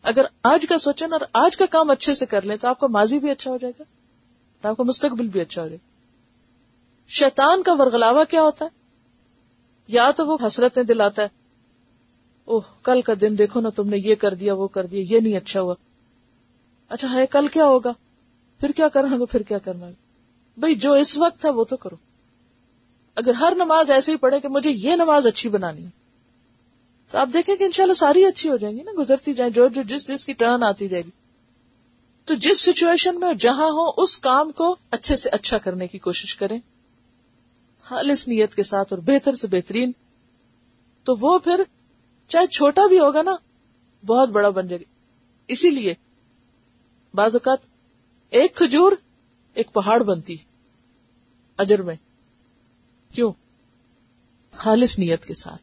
اگر 0.03 0.25
آج 0.43 0.65
کا 0.69 0.77
سوچیں 0.77 1.07
اور 1.11 1.21
آج 1.33 1.57
کا 1.57 1.65
کام 1.65 1.89
اچھے 1.89 2.13
سے 2.13 2.25
کر 2.25 2.41
لیں 2.41 2.55
تو 2.55 2.67
آپ 2.67 2.79
کا 2.79 2.87
ماضی 2.87 3.19
بھی 3.19 3.29
اچھا 3.29 3.51
ہو 3.51 3.57
جائے 3.57 3.73
گا، 3.79 3.83
اور 4.63 4.69
آپ 4.69 4.77
کا 4.77 4.83
مستقبل 4.83 5.27
بھی 5.27 5.41
اچھا 5.41 5.61
ہو 5.61 5.67
جائے 5.67 5.77
گا۔ 5.77 5.89
شیطان 7.09 7.63
کا 7.63 7.73
ورگلاوا 7.73 8.23
کیا 8.23 8.41
ہوتا 8.41 8.65
ہے؟ 8.65 8.69
یا 9.89 10.11
تو 10.11 10.27
وہ 10.27 10.37
حسرتیں 10.47 10.83
دلاتا 10.83 11.21
ہے، 11.21 11.27
اوہ، 12.47 12.61
کل 12.83 13.01
کا 13.01 13.13
دن 13.21 13.37
دیکھو 13.37 13.61
نا، 13.61 13.69
تم 13.69 13.89
نے 13.89 13.97
یہ 13.97 14.15
کر 14.15 14.33
دیا، 14.33 14.53
وہ 14.53 14.67
کر 14.67 14.85
دیا، 14.85 15.03
یہ 15.09 15.19
نہیں 15.19 15.37
اچھا 15.37 15.61
ہوا۔ 15.61 15.75
اچھا 16.89 17.11
ہے 17.13 17.25
کل 17.27 17.47
کیا 17.47 17.65
ہوگا؟ 17.65 17.91
پھر 18.61 18.71
کیا 18.71 18.87
کرنا 18.87 19.17
گا 19.17 19.25
پھر 19.25 19.41
کیا 19.41 19.57
کرنا 19.57 19.85
گا 19.85 19.91
بھائی، 20.57 20.75
جو 20.75 20.93
اس 20.93 21.17
وقت 21.17 21.45
ہے 21.45 21.49
وہ 21.49 21.63
تو 21.63 21.77
کرو۔ 21.77 21.95
اگر 23.15 23.33
ہر 23.33 23.53
نماز 23.55 23.91
ایسے 23.91 24.11
ہی 24.11 24.17
پڑھے 24.17 24.39
کہ 24.39 24.47
مجھے 24.47 24.71
یہ 24.71 24.95
نماز 24.95 25.27
اچھی 25.27 25.49
بنانی 25.49 25.85
ہے، 25.85 25.89
تو 27.09 27.17
آپ 27.17 27.29
دیکھیں 27.33 27.55
کہ 27.55 27.63
انشاءاللہ 27.63 27.93
ساری 27.93 28.25
اچھی 28.25 28.49
ہو 28.49 28.57
جائیں 28.57 28.77
گی 28.77 28.83
نا، 28.83 28.91
گزرتی 28.97 29.33
جائیں، 29.33 29.53
جو 29.53 29.67
جو 29.67 29.81
جس 29.81 30.07
جس 30.07 30.25
کی 30.25 30.33
ٹرن 30.33 30.63
آتی 30.63 30.87
جائے 30.87 31.03
گی۔ 31.03 31.09
تو 32.25 32.33
جس 32.35 32.61
سچویشن 32.61 33.19
میں 33.19 33.33
جہاں 33.33 33.69
ہو 33.69 34.01
اس 34.01 34.19
کام 34.19 34.51
کو 34.51 34.75
اچھے 34.91 35.15
سے 35.15 35.29
اچھا 35.29 35.57
کرنے 35.57 35.87
کی 35.87 35.97
کوشش 35.97 36.35
کریں۔ 36.35 36.59
خالص 37.79 38.27
نیت 38.27 38.55
کے 38.55 38.63
ساتھ 38.63 38.93
اور 38.93 39.01
بہتر 39.01 39.35
سے 39.35 39.47
بہترین۔ 39.47 39.91
تو 41.03 41.15
وہ 41.15 41.39
پھر 41.39 41.63
چاہے 42.27 42.47
چھوٹا 42.47 42.87
بھی 42.87 42.99
ہوگا 42.99 43.21
نا، 43.21 43.35
بہت 44.05 44.29
بڑا 44.29 44.49
بن 44.49 44.67
جائے 44.67 44.81
گا۔ 44.81 44.93
اسی 45.47 45.69
لیے 45.69 45.93
بعض 47.13 47.35
اوقات 47.35 47.57
ایک 48.29 48.55
کھجور 48.55 48.91
ایک 49.53 49.73
پہاڑ 49.73 50.03
بنتی 50.03 50.35
اجر 51.57 51.81
میں۔ 51.81 51.95
کیوں؟ 53.13 53.31
خالص 54.51 54.99
نیت 54.99 55.25
کے 55.25 55.33
ساتھ۔ 55.33 55.61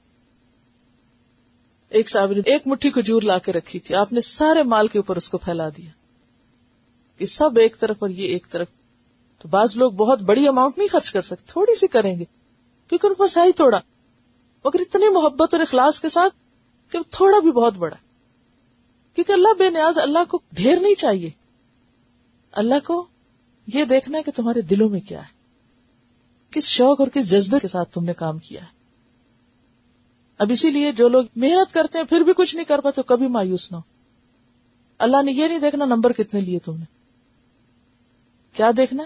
ایک 1.89 2.11
صاحب 2.11 2.33
نے 2.33 2.39
ایک 2.39 2.67
مٹھی 2.67 2.91
کھجور 2.91 3.23
لا 3.23 3.39
کے 3.39 3.53
رکھی 3.53 3.79
تھی۔ 3.79 3.95
آپ 3.95 4.13
نے 4.13 4.21
سارے 4.21 4.63
مال 4.63 4.89
کے 4.89 4.99
اوپر 4.99 5.17
اس 5.17 5.31
کو 5.31 5.39
پھیلا 5.39 5.69
دیا۔ 5.69 5.91
کہ 7.19 7.27
سب 7.27 7.59
ایک 7.59 7.79
طرف 7.79 7.97
اور 7.99 8.11
یہ 8.11 8.27
ایک 8.29 8.47
طرف۔ 8.51 8.67
تو 9.39 9.49
بعض 9.49 9.77
لوگ 9.77 9.93
بہت 9.93 10.21
بڑی 10.21 10.49
اماؤنٹ 10.49 10.79
نہیں 10.79 10.89
خرچ 10.89 11.11
کر 11.11 11.23
سکتے، 11.23 11.45
تھوڑی 11.47 11.75
سی 11.77 11.87
کریں 11.87 12.19
گے۔ 12.19 12.25
کیونکہ 12.89 13.07
ان 13.07 13.15
کو 13.15 13.25
ہی 13.25 13.53
تھوڑا۔ 13.53 13.81
مگر 14.65 14.81
اتنی 14.81 15.13
محبت 15.13 15.55
اور 15.55 15.61
اخلاص 15.61 16.01
کے 16.01 16.09
ساتھ 16.09 16.35
کہ 16.93 16.99
تھوڑا 17.11 17.39
بھی 17.39 17.51
بہت 17.51 17.75
بڑا۔ 17.75 17.97
کیونکہ 19.15 19.33
اللہ 19.33 19.55
بے 19.59 19.71
نیاز 19.71 19.99
اللہ 19.99 20.19
کو 20.29 20.39
ڈھیر 20.53 20.77
نہیں 20.81 20.95
چاہیے۔ 20.95 21.31
اللہ 22.53 22.87
کو 22.87 23.07
یہ 23.67 23.85
دیکھنا 23.85 24.19
ہے 24.19 24.23
کہ 24.23 24.33
تمہارے 24.37 24.61
دلوں 24.61 24.89
میں 24.89 25.01
کیا 25.01 25.23
ہے۔ 25.23 25.38
کس 26.59 26.65
شوق 26.65 27.01
اور 27.01 27.09
کس 27.09 27.31
جذبے 27.31 27.59
کے 27.59 27.69
ساتھ 27.69 27.95
تم 27.95 28.05
نے 28.05 28.13
کام 28.13 28.39
کیا 28.39 28.63
ہے؟ 28.63 28.67
اب 30.39 30.51
اسی 30.51 30.71
لیے 30.71 30.93
جو 30.93 31.09
لوگ 31.09 31.25
محنت 31.37 31.75
کرتے 31.75 31.99
ہیں، 31.99 32.05
پھر 32.05 32.21
بھی 32.21 32.33
کچھ 32.37 32.55
نہیں 32.57 32.65
کر 32.65 32.79
پاتے، 32.79 33.03
کبھی 33.07 33.29
مایوس 33.29 33.73
نہ 33.73 33.77
ہو۔ 33.77 33.83
اللہ 34.99 35.23
نے 35.23 35.33
یہ 35.33 35.49
نہیں 35.49 35.59
دیکھنا 35.59 35.85
نمبر 35.85 36.13
کتنے 36.13 36.41
لیے 36.41 36.59
تم 36.59 36.77
نے۔ 36.77 36.85
کیا 38.53 38.71
دیکھنا 38.77 39.03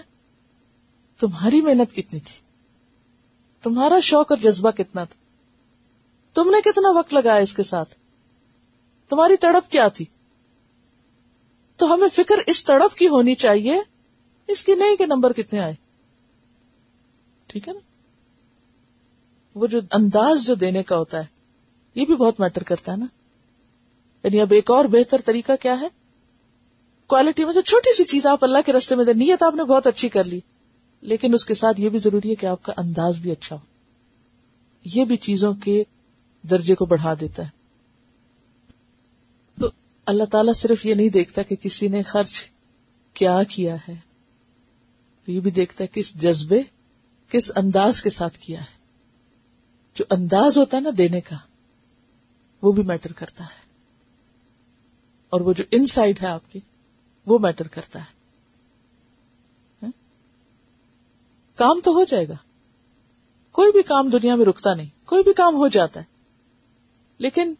تمہاری 1.19 1.61
محنت 1.61 1.91
کتنی 1.91 2.19
تھی۔ 2.19 2.39
تمہارا 3.63 3.99
شوق 3.99 4.31
اور 4.31 4.37
جذبہ 4.37 4.71
کتنا 4.71 5.03
تھا۔ 5.03 5.25
تم 6.33 6.49
نے 6.49 6.61
کتنا 6.61 6.99
وقت 6.99 7.13
لگایا 7.13 7.35
اس 7.35 7.53
کے 7.53 7.63
ساتھ؟ 7.63 7.95
تمہاری 9.09 9.35
تڑپ 9.35 9.71
کیا 9.71 9.87
تھی؟ 9.87 10.05
تو 11.75 11.93
ہمیں 11.93 12.09
فکر 12.09 12.35
اس 12.47 12.65
تڑپ 12.65 12.95
کی 12.95 13.07
ہونی 13.07 13.35
چاہیے، 13.35 13.81
اس 14.47 14.63
کی 14.63 14.75
نہیں 14.75 14.95
کہ 14.95 15.05
نمبر 15.05 15.33
کتنے 15.33 15.59
آئے۔ 15.59 15.82
ٹھیک 17.47 17.67
ہے 17.67 17.73
نا؟ 17.73 17.79
وہ 19.55 19.67
جو 19.67 19.79
انداز 19.91 20.45
جو 20.45 20.55
دینے 20.55 20.83
کا 20.83 20.97
ہوتا 20.97 21.19
ہے، 21.19 21.25
یہ 21.95 22.05
بھی 22.05 22.15
بہت 22.15 22.39
میٹر 22.39 22.63
کرتا 22.63 22.91
ہے 22.91 22.97
نا؟ 22.97 23.05
یعنی 24.23 24.41
اب 24.41 24.51
ایک 24.51 24.71
اور 24.71 24.85
بہتر 24.85 25.21
طریقہ 25.25 25.51
کیا 25.61 25.79
ہے؟ 25.79 25.87
کوالٹی 27.07 27.45
میں 27.45 27.53
جو 27.53 27.61
چھوٹی 27.61 27.95
سی 27.95 28.03
چیز 28.03 28.25
آپ 28.25 28.43
اللہ 28.43 28.57
کے 28.65 28.73
رستے 28.73 28.95
میں 28.95 29.05
دے 29.05 29.13
نیت 29.13 29.43
آپ 29.43 29.55
نے 29.55 29.63
بہت 29.63 29.87
اچھی 29.87 30.09
کر 30.09 30.23
لی۔ 30.23 30.39
لیکن 31.01 31.33
اس 31.33 31.45
کے 31.45 31.53
ساتھ 31.53 31.81
یہ 31.81 31.89
بھی 31.89 31.99
ضروری 31.99 32.29
ہے 32.29 32.35
کہ 32.35 32.45
آپ 32.45 32.63
کا 32.63 32.73
انداز 32.77 33.17
بھی 33.17 33.31
اچھا 33.31 33.55
ہو۔ 33.55 33.61
یہ 34.85 35.05
بھی 35.05 35.17
چیزوں 35.17 35.53
کے 35.53 35.83
درجے 36.49 36.75
کو 36.75 36.85
بڑھا 36.85 37.13
دیتا 37.19 37.43
ہے۔ 37.43 37.49
تو 39.59 39.67
اللہ 40.05 40.23
تعالیٰ 40.23 40.53
صرف 40.53 40.85
یہ 40.85 40.93
نہیں 40.93 41.09
دیکھتا 41.09 41.41
کہ 41.41 41.55
کسی 41.55 41.87
نے 41.87 42.03
خرچ 42.03 42.45
کیا 43.13 43.43
کیا 43.43 43.75
ہے، 43.75 43.95
تو 45.25 45.31
یہ 45.31 45.39
بھی 45.39 45.51
دیکھتا 45.51 45.83
ہے 45.83 45.89
کس 45.93 46.13
جذبے 46.13 46.61
کس 47.33 47.51
انداز 47.55 48.01
کے 48.01 48.09
ساتھ 48.09 48.37
کیا 48.37 48.61
ہے؟ 48.61 48.77
جو 49.93 50.05
انداز 50.09 50.57
ہوتا 50.57 50.77
ہے 50.77 50.81
نا 50.81 50.89
دینے 50.97 51.21
کا، 51.21 51.35
وہ 52.61 52.71
بھی 52.71 52.83
میٹر 52.83 53.11
کرتا 53.11 53.43
ہے۔ 53.43 53.61
اور 55.29 55.41
وہ 55.41 55.53
جو 55.53 55.63
ان 55.71 55.85
سائڈ 55.85 56.21
ہے 56.21 56.27
آپ 56.27 56.51
کی، 56.51 56.59
وہ 57.25 57.39
میٹر 57.39 57.67
کرتا 57.67 57.99
ہے۔ 57.99 58.13
ہاں؟ 59.83 59.91
کام 61.55 61.79
تو 61.83 61.91
ہو 61.91 62.03
جائے 62.03 62.27
گا۔ 62.29 62.35
کوئی 63.51 63.71
بھی 63.71 63.83
کام 63.83 64.09
دنیا 64.09 64.35
میں 64.35 64.45
رکتا 64.45 64.73
نہیں، 64.73 64.89
کوئی 65.05 65.23
بھی 65.23 65.33
کام 65.33 65.55
ہو 65.55 65.67
جاتا 65.67 65.99
ہے۔ 65.99 66.05
لیکن 67.17 67.53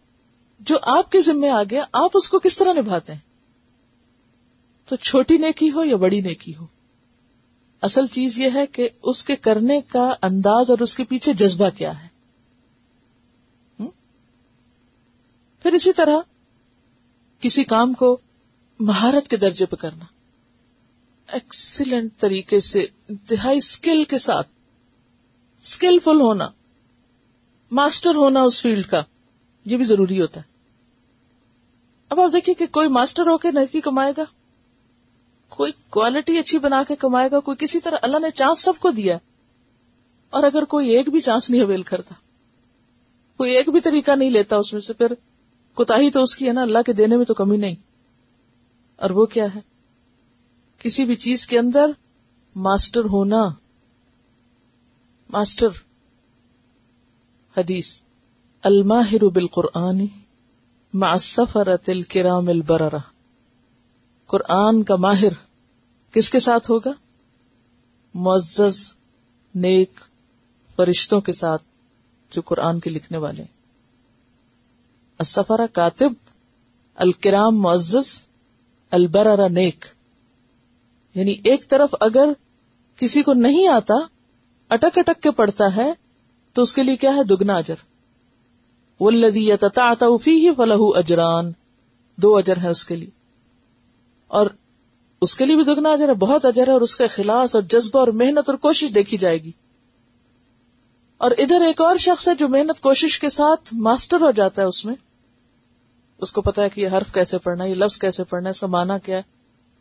جو 0.60 0.78
آپ 0.82 1.12
کے 1.12 1.22
ذمے 1.22 1.50
آ 1.50 1.64
گیا، 1.64 1.86
آپ 1.92 2.12
اس 2.14 2.30
کو 2.30 2.40
کس 2.40 2.58
طرح 2.58 2.74
نبھاتے 2.74 3.14
ہیں؟ 3.14 3.20
تو 4.86 4.96
چھوٹی 4.96 5.38
نیکی 5.38 5.72
ہو 5.72 5.84
یا 5.84 5.96
بڑی 5.96 6.22
نیکی 6.22 6.56
ہو؟ 6.56 6.68
اصل 7.84 8.08
چیز 8.08 8.40
یہ 8.40 8.50
ہے 8.54 8.68
کہ 8.68 8.90
اس 9.04 9.24
کے 9.24 9.36
کرنے 9.36 9.82
کا 9.82 10.14
انداز 10.22 10.70
اور 10.70 10.80
اس 10.80 10.96
کے 10.96 11.04
پیچھے 11.04 11.34
جذبہ 11.34 11.70
کیا 11.70 12.04
ہے۔ 12.04 12.08
پھر 15.60 15.74
اسی 15.74 15.94
طرح 15.94 16.18
کسی 17.40 17.64
کام 17.64 17.94
کو 17.94 18.18
مہارت 18.80 19.28
کے 19.28 19.38
درجے 19.38 19.66
پہ 19.66 19.76
کرنا۔ 19.76 20.06
ایکسیلنٹ 21.28 22.12
طریقے 22.18 22.60
سے، 22.60 22.86
انتہائی 23.10 23.58
اسکل 23.58 24.04
کے 24.04 24.18
ساتھ 24.18 24.48
اسکلفل 25.62 26.22
ہونا 26.22 26.50
ماسٹر 27.72 28.16
ہونا 28.16 28.42
اس 28.42 28.62
فیلڈ 28.62 28.86
کا، 28.86 29.04
یہ 29.66 29.78
بھی 29.78 29.86
ضروری 29.86 30.22
ہوتا 30.22 30.40
ہے۔ 30.40 30.46
اب 32.10 32.20
آپ 32.20 32.34
دیکھیے 32.34 32.56
کہ 32.56 32.66
کوئی 32.66 32.88
ماسٹر 32.88 33.28
ہو 33.28 33.38
کے 33.38 33.52
نکی 33.52 33.82
کمائے 33.82 34.14
گا۔ 34.18 34.24
کوئی 35.56 35.72
کوالٹی 35.90 36.38
اچھی 36.38 36.60
بنا 36.60 36.84
کے 36.88 36.96
کمائے 36.96 37.32
گا، 37.32 37.40
کوئی 37.40 37.58
کسی 37.60 37.80
طرح 37.80 37.96
اللہ 38.02 38.20
نے 38.20 38.32
چانس 38.32 38.60
سب 38.60 38.74
کو 38.80 38.92
دیا 38.92 39.18
اور 40.30 40.44
اگر 40.44 40.64
کوئی 40.64 40.90
ایک 40.90 41.10
بھی 41.10 41.22
چانس 41.22 41.50
نہیں 41.50 41.62
اویل 41.62 41.82
کرتا، 41.82 42.16
کوئی 43.38 43.52
ایک 43.52 43.70
بھی 43.70 43.82
طریقہ 43.82 44.12
نہیں 44.12 44.30
لیتا 44.30 44.56
اس 44.56 44.74
میں 44.74 44.82
سے، 44.82 44.94
پھر 44.94 45.14
کوتا 45.74 45.98
ہی 45.98 46.12
تو 46.12 46.24
اس 46.24 46.36
کی 46.36 46.48
ہے 46.48 46.54
نا، 46.54 46.62
اللہ 46.62 46.78
کے 46.86 46.94
دینے 46.94 47.18
میں 47.18 47.26
تو 47.26 47.34
کمی 47.34 47.58
نہیں۔ 47.58 47.76
اور 48.96 49.10
وہ 49.10 49.26
کیا 49.26 49.56
ہے؟ 49.56 49.60
کسی 50.80 51.06
بھی 51.06 51.16
چیز 51.16 51.48
کے 51.48 51.60
اندر 51.60 51.86
ماسٹر 52.56 53.06
ہونا۔ 53.06 53.44
ماسٹر 55.30 55.68
حدیث۔ 57.58 58.02
الماہر 58.64 59.28
بالقرآن 59.30 60.06
مع 60.94 61.08
السفرت 61.08 61.90
الکرام 61.90 62.48
البررہ 62.48 62.98
قرآن 64.28 64.84
کا 64.84 64.96
ماہر 64.96 65.34
کس 66.12 66.30
کے 66.30 66.40
ساتھ 66.40 66.72
ہوگا؟ 66.72 66.92
معزز، 68.14 68.94
نیک 69.56 70.00
فرشتوں 70.76 71.22
کے 71.22 71.32
ساتھ 71.32 71.64
جو 72.32 72.42
قرآن 72.42 72.80
کے 72.80 72.90
لکھنے 72.90 73.18
والے 73.18 73.44
السفر 75.20 75.68
کاتب، 75.68 76.14
الکرام 76.96 77.62
معزز 77.62 78.28
البرر 78.92 79.50
نیک۔ 79.50 79.86
یعنی 81.16 81.36
ایک 81.44 81.68
طرف 81.68 81.96
اگر 82.00 82.30
کسی 82.98 83.24
کو 83.24 83.34
نہیں 83.34 83.68
آتا، 83.68 83.96
اٹک 84.70 84.98
اٹک 84.98 85.24
کے 85.24 85.32
پڑتا 85.32 85.76
ہے، 85.76 85.94
تو 86.54 86.62
اس 86.62 86.74
کے 86.74 86.84
لیے 86.84 86.96
کیا 86.96 87.16
ہے؟ 87.16 87.24
دگنا 87.24 87.54
اجر۔ 87.54 87.76
ولدی 89.00 89.52
فی 90.24 90.32
ہی 90.32 90.56
فلح 90.56 90.78
اجران۔ 90.80 91.52
دو 92.16 92.38
اجر 92.38 92.58
ہے 92.58 92.70
اس 92.70 92.86
کے 92.86 92.96
لیے۔ 92.96 93.23
اور 94.28 94.48
اس 95.22 95.36
کے 95.36 95.46
لیے 95.46 95.56
بھی 95.56 95.64
دگنا 95.64 95.92
اجر 95.92 96.10
ہے، 96.10 96.14
بہت 96.14 96.46
اجر 96.46 96.68
ہے 96.68 96.72
اور 96.72 96.82
اس 96.82 96.96
کا 96.96 97.08
خلاص 97.08 97.56
اور 97.56 97.64
جذبہ 97.64 98.00
اور 98.00 98.08
محنت 98.08 98.50
اور 98.50 98.58
کوشش 98.58 98.96
دیکھی 98.96 99.18
جائے 99.18 99.38
گی۔ 99.38 99.52
اور 101.18 101.32
ادھر 101.38 101.62
ایک 101.62 101.82
اور 101.82 101.98
شخص 101.98 102.28
ہے 102.28 102.36
جو 102.36 102.48
محنت 102.48 102.82
کوشش 102.82 103.20
کے 103.20 103.30
ساتھ 103.30 103.74
ماسٹر 103.74 104.22
ہو 104.22 104.32
جاتا 104.32 104.62
ہے 104.62 104.68
اس 104.68 104.86
میں۔ 104.86 104.96
اس 106.18 106.34
کو 106.34 106.42
پتا 106.42 106.62
ہے 106.62 106.70
کہ 106.70 106.82
یہ 106.82 106.88
حرف 106.88 107.14
کیسے 107.14 107.38
پڑھنا 107.38 107.64
ہے، 107.64 107.70
یہ 107.70 107.76
لفظ 107.76 107.98
کیسے 107.98 108.24
پڑھنا 108.24 108.48
ہے، 108.48 108.52
اس 108.52 108.60
کا 108.60 108.68
معنی 108.68 108.94
کیا 109.06 109.18
ہے، 109.18 109.22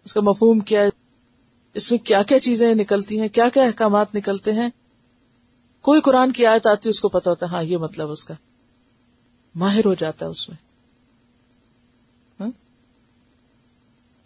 اس 0.04 0.12
کا 0.14 0.20
مفہوم 0.20 0.60
کیا 0.60 0.82
ہے، 0.82 0.88
اس 1.74 1.90
میں 1.90 1.98
کیا 1.98 2.22
کیا 2.22 2.40
چیزیں 2.40 2.74
نکلتی 2.74 3.20
ہیں، 3.20 3.28
کیا 3.28 3.48
کیا 3.48 3.62
احکامات 3.62 4.14
نکلتے 4.14 4.52
ہیں۔ 4.52 4.70
کوئی 5.80 6.00
قرآن 6.00 6.32
کی 6.32 6.46
آیت 6.46 6.66
آتی 6.66 6.86
ہے، 6.86 6.90
اس 6.90 7.00
کو 7.00 7.08
پتا 7.08 7.30
ہوتا 7.30 7.46
ہے 7.46 7.50
ہاں 7.50 7.62
یہ 7.62 7.76
مطلب 7.76 8.10
اس 8.10 8.24
کا 8.24 8.34
ماہر 9.54 9.84
ہو 9.84 9.94
جاتا 9.94 10.26
ہے 10.26 10.30
اس 10.30 10.48
میں۔ 10.48 10.71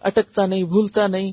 اٹکتا 0.07 0.47
نہیں، 0.47 0.62
بھولتا 0.62 1.07
نہیں۔ 1.07 1.33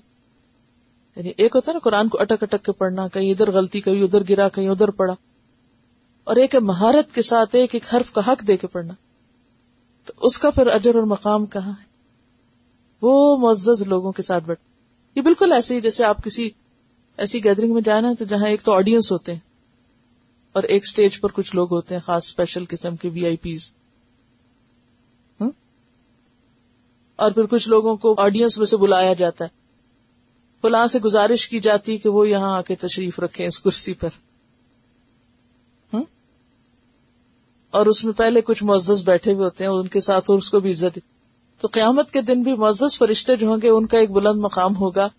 یعنی 1.16 1.32
ایک 1.38 1.56
ہوتا 1.56 1.72
ہے 1.72 1.74
نا، 1.74 1.80
قرآن 1.80 2.10
کو 2.10 2.22
اٹک 2.22 2.44
اٹک 2.44 2.66
کے 2.66 2.72
پڑھنا، 2.72 3.08
کہیں 3.08 3.32
ادھر 3.32 3.52
غلطی 3.52 3.82
کہیں 3.82 4.04
ادھر 4.04 4.22
گرا، 4.30 4.50
کہیں 4.50 4.70
ادھر 4.70 4.92
پڑا۔ 4.92 5.14
اور 6.24 6.36
ایک 6.36 6.56
مہارت 6.56 7.16
کے 7.16 7.22
ساتھ 7.22 7.56
ایک 7.56 7.76
ایک 7.76 7.96
حرف 7.96 8.14
کا 8.14 8.22
حق 8.28 8.48
دے 8.48 8.58
کے 8.58 8.68
پڑھنا۔ 8.68 8.94
تو 10.06 10.14
اس 10.22 10.38
کا 10.38 10.50
پھر 10.50 10.68
اجر 10.68 10.96
اور 10.96 11.04
مقام 11.04 11.46
کہاں 11.46 11.72
ہے؟ 11.72 11.86
وہ 13.02 13.38
معزز 13.38 13.82
لوگوں 13.82 14.12
کے 14.12 14.22
ساتھ 14.22 14.44
بیٹھ۔ 14.44 14.60
یہ 15.16 15.22
بالکل 15.22 15.52
ایسے 15.52 15.76
ہی 15.76 15.82
جیسے 15.82 16.06
آپ 16.06 16.24
کسی 16.24 16.50
ایسی 17.18 17.44
گیدرنگ 17.44 17.74
میں 17.74 17.82
جائیں 17.82 18.02
نا 18.02 18.14
تو 18.20 18.26
جہاں 18.26 18.48
ایک 18.48 18.62
تو 18.62 18.74
آڈینس 18.74 19.12
ہوتے 19.12 19.34
ہیں۔ 19.34 19.40
اور 20.54 20.64
ایک 20.64 20.88
سٹیج 20.88 21.22
پر 21.22 21.30
کچھ 21.30 21.56
لوگ 21.56 21.74
ہوتے 21.74 21.96
ہیں، 21.96 22.02
خاص 22.02 22.26
اسپیشل 22.26 22.64
قسم 22.70 22.96
کے 22.96 23.10
وی 23.10 23.26
آئی 23.26 23.38
پیز 23.38 23.74
اور 27.24 27.32
پھر 27.32 27.44
کچھ 27.46 27.70
لوگوں 27.70 27.96
کو 27.96 28.16
آڈینس 28.18 28.58
میں 28.58 28.66
سے 28.66 28.78
بلایا 28.78 29.14
جاتا 29.14 29.46
ہے۔ 29.46 29.50
فلاں 30.62 30.88
سے 30.88 31.00
گزارش 31.00 31.50
کی 31.50 31.60
جاتی 31.60 31.98
کہ 31.98 32.10
وہ 32.10 32.30
یہاں 32.30 32.58
آ 32.58 32.62
کے 32.62 32.76
تشریف 32.76 33.20
رکھیں 33.20 33.48
اس 33.48 33.60
کرسی 33.60 33.94
پر۔ 33.94 34.10
اور 37.72 37.86
اس 37.86 38.06
میں 38.06 38.14
پہلے 38.14 38.42
کچھ 38.42 38.64
معزز 38.64 39.04
بیٹھے 39.04 39.34
ہوئے 39.34 39.46
ہوتے 39.46 39.64
ہیں، 39.64 39.72
ان 39.72 39.88
کے 39.88 40.00
ساتھ 40.00 40.32
اور 40.32 40.38
اس 40.38 40.50
کو 40.50 40.60
بھی 40.60 40.72
عزت 40.72 41.00
تو 41.60 41.68
قیامت 41.72 42.12
کے 42.12 42.22
دن 42.22 42.44
بھی 42.44 42.56
معزز 42.56 42.98
فرشتے 42.98 43.36
جو 43.36 43.48
ہوں 43.48 43.58
گے، 43.62 43.70
ان 43.70 43.86
کا 43.86 43.98
ایک 43.98 44.12
بلند 44.12 44.40
مقام 44.40 44.76
ہوگا۔ 44.76 45.10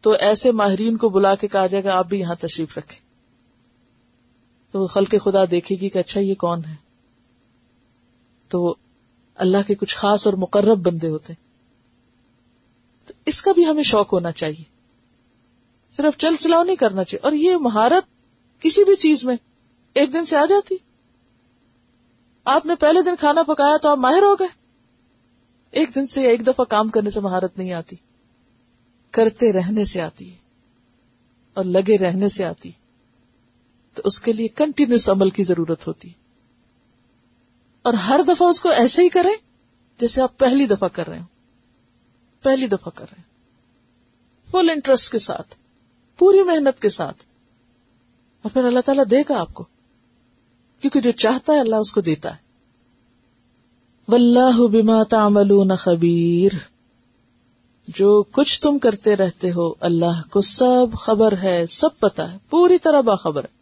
تو 0.00 0.10
ایسے 0.10 0.50
ماہرین 0.50 0.96
کو 0.96 1.08
بلا 1.08 1.34
کے 1.34 1.48
کہا 1.48 1.66
جائے 1.66 1.84
گا، 1.84 1.98
آپ 1.98 2.06
بھی 2.06 2.20
یہاں 2.20 2.34
تشریف 2.34 2.78
رکھیں۔ 2.78 3.00
تو 4.72 4.80
وہ 4.80 4.86
خلق 4.86 5.14
خدا 5.24 5.44
دیکھے 5.50 5.76
گی 5.76 5.88
کہ 5.88 5.98
اچھا 5.98 6.20
یہ 6.20 6.34
کون 6.34 6.64
ہے۔ 6.64 6.74
تو 8.48 8.74
اللہ 9.40 9.56
کے 9.66 9.74
کچھ 9.74 9.96
خاص 9.96 10.26
اور 10.26 10.34
مقرب 10.34 10.78
بندے 10.78 11.08
ہوتے 11.08 11.32
تو 13.06 13.14
اس 13.26 13.42
کا 13.42 13.52
بھی 13.52 13.66
ہمیں 13.66 13.82
شوق 13.82 14.12
ہونا 14.12 14.32
چاہیے۔ 14.32 14.62
صرف 15.96 16.18
چل 16.18 16.34
چلاؤ 16.40 16.62
نہیں 16.62 16.76
کرنا 16.76 17.04
چاہیے۔ 17.04 17.24
اور 17.24 17.32
یہ 17.32 17.56
مہارت 17.56 18.04
کسی 18.62 18.84
بھی 18.84 18.96
چیز 18.96 19.24
میں 19.24 19.36
ایک 19.94 20.12
دن 20.12 20.24
سے 20.24 20.36
آ 20.36 20.44
جاتی۔ 20.44 20.74
آپ 22.44 22.66
نے 22.66 22.74
پہلے 22.74 23.02
دن 23.02 23.16
کھانا 23.20 23.42
پکایا 23.42 23.76
تو 23.76 23.88
آپ 23.88 23.98
ماہر 23.98 24.22
ہو 24.22 24.34
گئے۔ 24.34 24.48
ایک 25.70 25.94
دن 25.94 26.06
سے 26.06 26.22
ایک 26.22 26.46
دفعہ 26.46 26.64
کام 26.64 26.88
کرنے 26.88 27.10
سے 27.10 27.20
مہارت 27.20 27.58
نہیں 27.58 27.72
آتی۔ 27.72 27.96
کرتے 29.10 29.52
رہنے 29.52 29.84
سے 29.84 30.00
آتی 30.00 30.30
ہے۔ 30.30 30.36
اور 31.54 31.64
لگے 31.64 31.98
رہنے 31.98 32.28
سے 32.28 32.44
آتی۔ 32.44 32.70
تو 33.94 34.02
اس 34.04 34.20
کے 34.20 34.32
لیے 34.32 34.48
کنٹینیوس 34.48 35.08
عمل 35.08 35.30
کی 35.30 35.42
ضرورت 35.42 35.86
ہوتی۔ 35.86 36.08
اور 37.82 37.92
ہر 37.92 38.20
دفعہ 38.28 38.48
اس 38.48 38.62
کو 38.62 38.68
ایسے 38.68 39.02
ہی 39.02 39.08
کریں 39.08 39.34
جیسے 40.00 40.22
آپ 40.22 40.38
پہلی 40.38 40.66
دفعہ 40.66 40.88
کر 40.88 41.08
رہے 41.08 41.18
ہو 41.18 41.24
پہلی 42.42 42.66
دفعہ 42.66 42.90
کر 42.94 43.06
رہے 43.10 43.22
ہیں 43.22 43.30
فل 44.50 44.70
انٹرسٹ 44.70 45.12
کے 45.12 45.18
ساتھ، 45.18 45.54
پوری 46.18 46.42
محنت 46.42 46.82
کے 46.82 46.88
ساتھ۔ 46.88 47.22
اور 48.42 48.50
پھر 48.50 48.64
اللہ 48.64 48.80
تعالیٰ 48.80 49.04
دے 49.10 49.22
گا 49.28 49.40
آپ 49.40 49.54
کو۔ 49.54 49.64
کیونکہ 50.80 51.00
جو 51.00 51.10
چاہتا 51.10 51.52
ہے 51.52 51.60
اللہ 51.60 51.76
اس 51.76 51.92
کو 51.92 52.00
دیتا 52.00 52.36
ہے۔ 52.36 52.50
واللہ 54.08 54.66
بما 54.66 55.02
تعملون 55.02 55.76
خبیر۔ 55.76 56.56
جو 57.88 58.22
کچھ 58.22 58.62
تم 58.62 58.78
کرتے 58.78 59.16
رہتے 59.16 59.50
ہو، 59.50 59.74
اللہ 59.80 60.28
کو 60.30 60.40
سب 60.40 60.86
خبر 60.98 61.34
ہے، 61.42 61.66
سب 61.66 61.98
پتا 61.98 62.32
ہے، 62.32 62.38
پوری 62.50 62.78
طرح 62.78 63.00
باخبر 63.00 63.44
ہے۔ 63.44 63.59